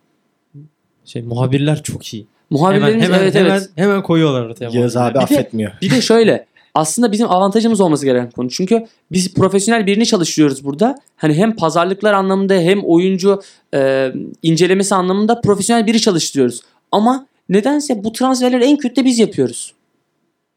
[1.06, 2.26] Şey muhabirler çok iyi.
[2.50, 3.70] Hemen Muhabirlerimiz hemen evet hemen, evet.
[3.76, 4.70] hemen koyuyorlar ortaya.
[4.74, 5.10] Yağız abi.
[5.10, 5.72] Bir de- affetmiyor.
[5.82, 6.46] Bir de şöyle
[6.76, 8.50] aslında bizim avantajımız olması gereken konu.
[8.50, 10.96] Çünkü biz profesyonel birini çalıştırıyoruz burada.
[11.16, 13.42] Hani hem pazarlıklar anlamında hem oyuncu
[13.74, 14.12] e,
[14.44, 16.62] incelemesi anlamında profesyonel biri çalıştırıyoruz.
[16.92, 19.74] Ama nedense bu transferleri en kötü de biz yapıyoruz.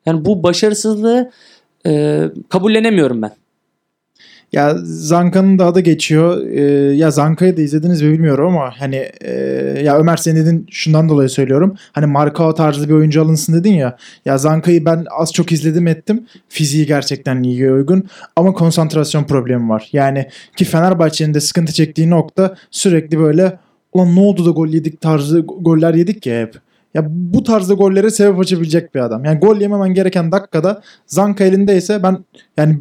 [0.07, 1.31] Yani bu başarısızlığı
[1.87, 3.33] e, kabullenemiyorum ben.
[4.53, 6.47] Ya Zanka'nın da adı geçiyor.
[6.47, 6.63] Ee,
[6.97, 9.33] ya Zanka'yı da izlediniz mi bilmiyorum ama hani e,
[9.85, 11.77] ya Ömer sen dedin şundan dolayı söylüyorum.
[11.93, 13.97] Hani Markao tarzı bir oyuncu alınsın dedin ya.
[14.25, 16.27] Ya Zanka'yı ben az çok izledim ettim.
[16.49, 19.89] Fiziği gerçekten iyi uygun ama konsantrasyon problemi var.
[19.93, 23.59] Yani ki Fenerbahçe'nin de sıkıntı çektiği nokta sürekli böyle
[23.93, 26.55] ulan ne oldu da gol yedik tarzı goller yedik ya hep.
[26.95, 29.25] Ya bu tarzda gollere sebep açabilecek bir adam.
[29.25, 32.25] Yani gol yememen gereken dakikada Zanka elindeyse ben
[32.57, 32.79] yani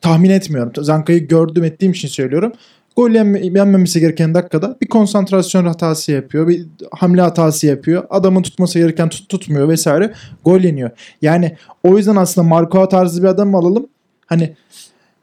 [0.00, 0.72] tahmin etmiyorum.
[0.84, 2.52] Zanka'yı gördüm ettiğim için söylüyorum.
[2.96, 6.48] Gol yenme- yenmemesi gereken dakikada bir konsantrasyon hatası yapıyor.
[6.48, 8.04] Bir hamle hatası yapıyor.
[8.10, 10.12] Adamın tutması gereken tut, tutmuyor vesaire.
[10.44, 10.90] Gol yeniyor.
[11.22, 13.86] Yani o yüzden aslında Marco tarzı bir adam alalım.
[14.26, 14.54] Hani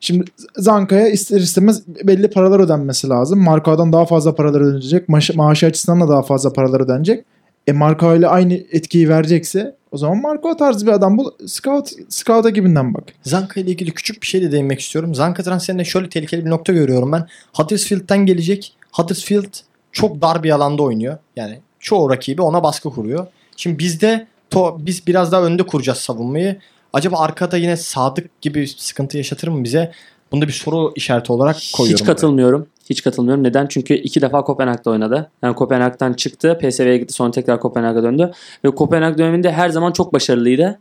[0.03, 0.25] Şimdi
[0.57, 3.43] Zanka'ya ister istemez belli paralar ödenmesi lazım.
[3.43, 5.09] Marco'dan daha fazla paralar ödenecek.
[5.09, 7.25] Maaşı, maaşı açısından da daha fazla paralar ödenecek.
[7.67, 11.31] E Marco ile aynı etkiyi verecekse o zaman Marco tarzı bir adam bul.
[11.47, 13.03] Scout, Scout ekibinden bak.
[13.23, 15.15] Zanka ile ilgili küçük bir şey de değinmek istiyorum.
[15.15, 17.27] Zanka transferinde şöyle tehlikeli bir nokta görüyorum ben.
[17.53, 18.73] Huddersfield'den gelecek.
[18.91, 19.53] Huddersfield
[19.91, 21.17] çok dar bir alanda oynuyor.
[21.35, 23.27] Yani çoğu rakibi ona baskı kuruyor.
[23.57, 26.59] Şimdi bizde to, biz biraz daha önde kuracağız savunmayı.
[26.93, 29.91] Acaba arkada yine Sadık gibi sıkıntı yaşatır mı bize?
[30.31, 32.01] Bunda bir soru işareti olarak koyuyorum.
[32.01, 32.67] Hiç katılmıyorum.
[32.89, 33.43] Hiç katılmıyorum.
[33.43, 33.67] Neden?
[33.67, 35.31] Çünkü iki defa Kopenhag'da oynadı.
[35.43, 36.59] Yani Kopenhag'dan çıktı.
[36.61, 37.13] PSV'ye gitti.
[37.13, 38.31] Sonra tekrar Kopenhag'a döndü.
[38.65, 40.79] Ve Kopenhag döneminde her zaman çok başarılıydı.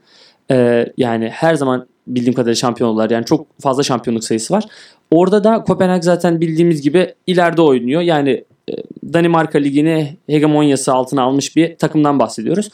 [0.51, 3.11] Ee, yani her zaman bildiğim kadarıyla şampiyon oldular.
[3.11, 4.65] Yani çok fazla şampiyonluk sayısı var.
[5.11, 8.03] Orada da Kopenhag zaten bildiğimiz gibi ileride oynuyor.
[8.03, 8.73] Yani e,
[9.13, 12.69] Danimarka Ligi'ni hegemonyası altına almış bir takımdan bahsediyoruz.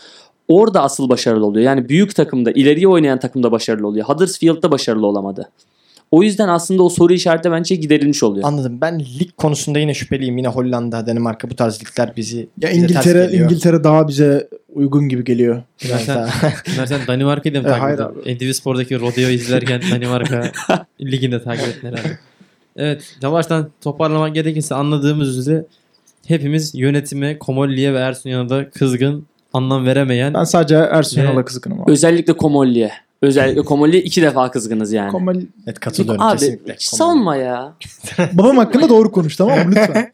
[0.49, 1.67] Orada asıl başarılı oluyor.
[1.67, 4.07] Yani büyük takımda, ileriye oynayan takımda başarılı oluyor.
[4.07, 5.51] Huddersfield'da başarılı olamadı.
[6.11, 8.49] O yüzden aslında o soru işareti bence giderilmiş oluyor.
[8.49, 8.79] Anladım.
[8.81, 10.39] Ben lig konusunda yine şüpheliyim.
[10.39, 13.45] Yine Hollanda, Danimarka bu tarz ligler bizi Ya bize İngiltere geliyor.
[13.51, 15.63] İngiltere daha bize uygun gibi geliyor.
[15.85, 16.29] Biraz Sen-
[16.85, 18.35] sen Danimarka'yı da mı E, takip ediyorsun?
[18.35, 20.53] NTV Spor'daki rodeo izlerken Danimarka
[21.01, 22.19] liginde takip ettin herhalde.
[22.77, 25.65] Evet yavaştan toparlamak gerekirse anladığımız üzere
[26.27, 31.93] hepimiz yönetime, Komolli'ye ve Ersun Yanal'a kızgın, anlam veremeyen Ben sadece Ersun Yanal'a kızgınım abi.
[31.93, 32.91] Özellikle Komolli'ye.
[33.23, 35.11] Özellikle Komolli'ye iki defa kızgınız yani.
[35.11, 35.41] Komal...
[35.67, 36.77] evet katılıyorum Abi kesinlikle.
[36.79, 37.75] savunma ya.
[38.33, 40.13] Babam hakkında doğru konuş tamam mı lütfen.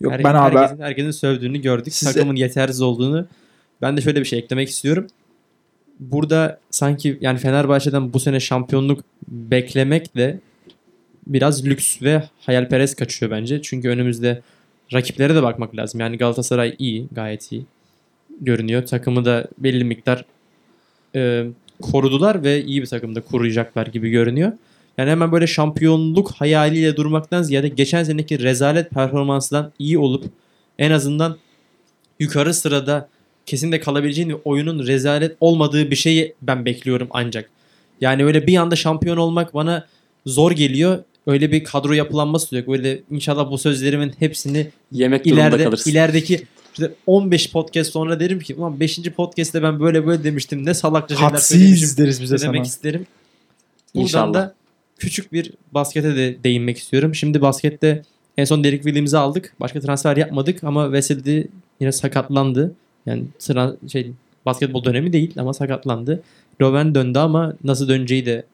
[0.00, 1.94] Yok Her- ben abi herkesin, herkesin sövdüğünü gördük.
[1.94, 3.26] Size- Takımın yetersiz olduğunu.
[3.82, 5.06] Ben de şöyle bir şey eklemek istiyorum.
[6.00, 10.38] Burada sanki yani Fenerbahçe'den bu sene şampiyonluk beklemek de
[11.26, 13.62] biraz lüks ve hayalperest kaçıyor bence.
[13.62, 14.42] Çünkü önümüzde
[14.92, 16.00] rakiplere de bakmak lazım.
[16.00, 17.64] Yani Galatasaray iyi, gayet iyi
[18.40, 18.86] görünüyor.
[18.86, 20.24] Takımı da belli miktar
[21.14, 21.46] e,
[21.82, 24.52] korudular ve iyi bir takımda koruyacaklar gibi görünüyor.
[24.98, 30.24] Yani hemen böyle şampiyonluk hayaliyle durmaktan ziyade geçen seneki rezalet performansından iyi olup
[30.78, 31.36] en azından
[32.20, 33.08] yukarı sırada
[33.46, 37.50] kesin de kalabileceğin ve oyunun rezalet olmadığı bir şeyi ben bekliyorum ancak.
[38.00, 39.86] Yani öyle bir anda şampiyon olmak bana
[40.26, 40.98] zor geliyor.
[41.26, 42.68] Öyle bir kadro yapılanması yok.
[42.68, 48.80] Böyle inşallah bu sözlerimin hepsini Yemek ileride ilerideki işte 15 podcast sonra derim ki ulan
[48.80, 48.98] 5.
[49.16, 50.66] podcast'te ben böyle böyle demiştim.
[50.66, 52.66] Ne salakça şeyler söylemişim hadsiz deriz bize demek sana.
[52.66, 53.06] isterim.
[53.94, 54.34] Buradan İnşallah.
[54.34, 54.54] da
[54.98, 57.14] küçük bir baskete de değinmek istiyorum.
[57.14, 58.02] Şimdi baskette
[58.36, 59.54] en son Derek Williams'ı aldık.
[59.60, 61.46] Başka transfer yapmadık ama Wesley
[61.80, 62.74] yine sakatlandı.
[63.06, 64.12] Yani sıra şey
[64.46, 66.22] basketbol dönemi değil ama sakatlandı.
[66.62, 68.44] Loven döndü ama nasıl döneceği de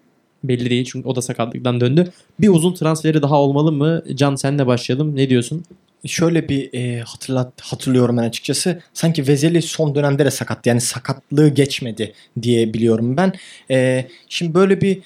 [0.45, 2.13] belli değil çünkü o da sakatlıktan döndü.
[2.41, 4.03] Bir uzun transferi daha olmalı mı?
[4.15, 5.17] Can senle başlayalım.
[5.17, 5.65] Ne diyorsun?
[6.07, 8.83] Şöyle bir e, hatırlat hatırlıyorum ben açıkçası.
[8.95, 10.69] Sanki Vezeli son dönemde de sakattı.
[10.69, 13.33] Yani sakatlığı geçmedi diye biliyorum ben.
[13.71, 14.99] E, şimdi böyle bir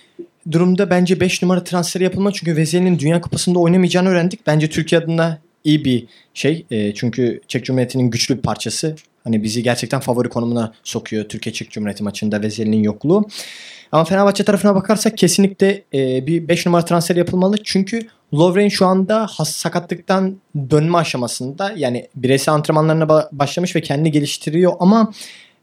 [0.51, 2.33] durumda bence 5 numara transferi yapılmalı.
[2.33, 4.47] Çünkü Vezeli'nin Dünya Kupası'nda oynamayacağını öğrendik.
[4.47, 6.67] Bence Türkiye adına iyi bir şey.
[6.71, 8.97] E, çünkü Çek Cumhuriyeti'nin güçlü bir parçası.
[9.25, 13.29] Hani bizi gerçekten favori konumuna sokuyor Türkiye Çek Cumhuriyeti maçında Vezeli'nin yokluğu.
[13.93, 17.57] Ama Fenerbahçe tarafına bakarsak kesinlikle e, bir 5 numara transferi yapılmalı.
[17.65, 20.37] Çünkü Lovren şu anda sakatlıktan
[20.71, 21.73] dönme aşamasında.
[21.77, 25.13] Yani bireysel antrenmanlarına ba- başlamış ve kendini geliştiriyor ama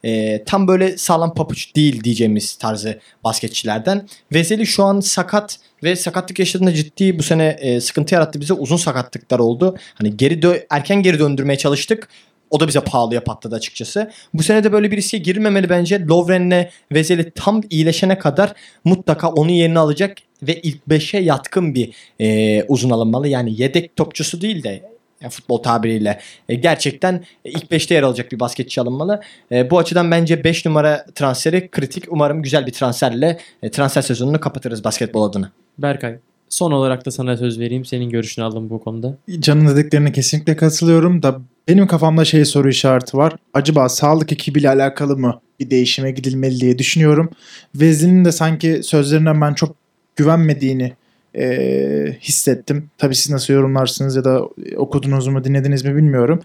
[0.03, 4.07] e, tam böyle sağlam papuç değil diyeceğimiz tarzı basketçilerden.
[4.33, 8.53] Vezeli şu an sakat ve sakatlık yaşadığında ciddi bu sene e, sıkıntı yarattı bize.
[8.53, 9.77] Uzun sakatlıklar oldu.
[9.95, 12.09] Hani geri erken geri döndürmeye çalıştık.
[12.49, 14.11] O da bize pahalıya patladı açıkçası.
[14.33, 16.05] Bu sene de böyle bir riske girilmemeli bence.
[16.05, 22.63] Lovren'le Vezeli tam iyileşene kadar mutlaka onun yerini alacak ve ilk 5'e yatkın bir e,
[22.63, 23.27] uzun alınmalı.
[23.27, 24.89] Yani yedek topçusu değil de
[25.21, 26.19] yani futbol tabiriyle
[26.49, 29.21] e, gerçekten ilk 5'te yer alacak bir basketçi alınmalı.
[29.51, 32.03] E, bu açıdan bence 5 numara transferi kritik.
[32.09, 35.51] Umarım güzel bir transferle e, transfer sezonunu kapatırız basketbol adına.
[35.77, 36.17] Berkay.
[36.49, 37.85] Son olarak da sana söz vereyim.
[37.85, 39.17] Senin görüşünü aldım bu konuda.
[39.39, 43.35] Can'ın dediklerine kesinlikle katılıyorum da benim kafamda şey soru işareti var.
[43.53, 47.29] Acaba sağlık ekibiyle alakalı mı bir değişime gidilmeli diye düşünüyorum.
[47.75, 49.75] Vezli'nin de sanki sözlerinden ben çok
[50.15, 50.93] güvenmediğini
[51.37, 52.89] e, hissettim.
[52.97, 54.41] Tabii siz nasıl yorumlarsınız ya da
[54.77, 56.41] okudunuz mu dinlediniz mi bilmiyorum.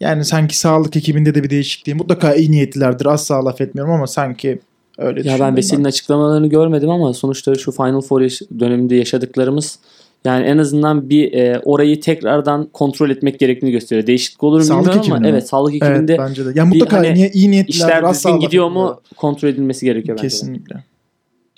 [0.00, 3.06] Yani sanki sağlık ekibinde de bir değişikliği mutlaka iyi niyetlilerdir.
[3.06, 4.58] Asla laf etmiyorum ama sanki
[4.98, 9.78] öyle Ya ben Veseli'nin açıklamalarını görmedim ama sonuçta şu Final Four yaş- döneminde yaşadıklarımız
[10.24, 14.06] yani en azından bir e, orayı tekrardan kontrol etmek gerektiğini gösteriyor.
[14.06, 15.28] Değişiklik olur mu Sağlık bilmiyorum ama mi?
[15.28, 16.52] evet sağlık Evet ekibinde bence de.
[16.54, 20.22] Ya mutlaka hani niye, iyi niyetliler işler düzgün gidiyor mu kontrol edilmesi gerekiyor bence.
[20.22, 20.28] de.
[20.28, 20.84] Kesinlikle.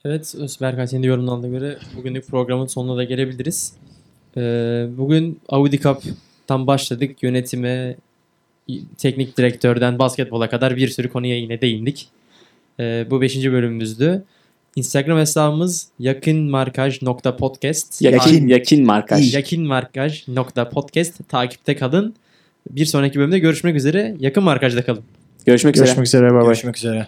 [0.05, 3.73] Evet Berkay senin de yorumlarına göre bugünlük programın sonuna da gelebiliriz.
[4.37, 7.23] Ee, bugün Audi Cup'tan başladık.
[7.23, 7.97] Yönetime,
[8.99, 12.09] teknik direktörden basketbola kadar bir sürü konuya yine değindik.
[12.81, 13.45] Ee, bu 5.
[13.45, 14.25] bölümümüzdü.
[14.77, 18.03] Instagram hesabımız yakınmarkaj.podcast.
[18.03, 18.49] Yakin, Yakin.
[18.49, 19.35] yakin markaj.
[19.35, 22.15] Yakınmarkaj.podcast takipte kalın.
[22.71, 24.17] Bir sonraki bölümde görüşmek üzere.
[24.21, 25.03] Yakın markajda kalın.
[25.47, 25.87] Görüşmek üzere.
[25.87, 26.31] Görüşmek üzere.
[26.31, 26.45] Bay bay.
[26.45, 27.07] Görüşmek üzere.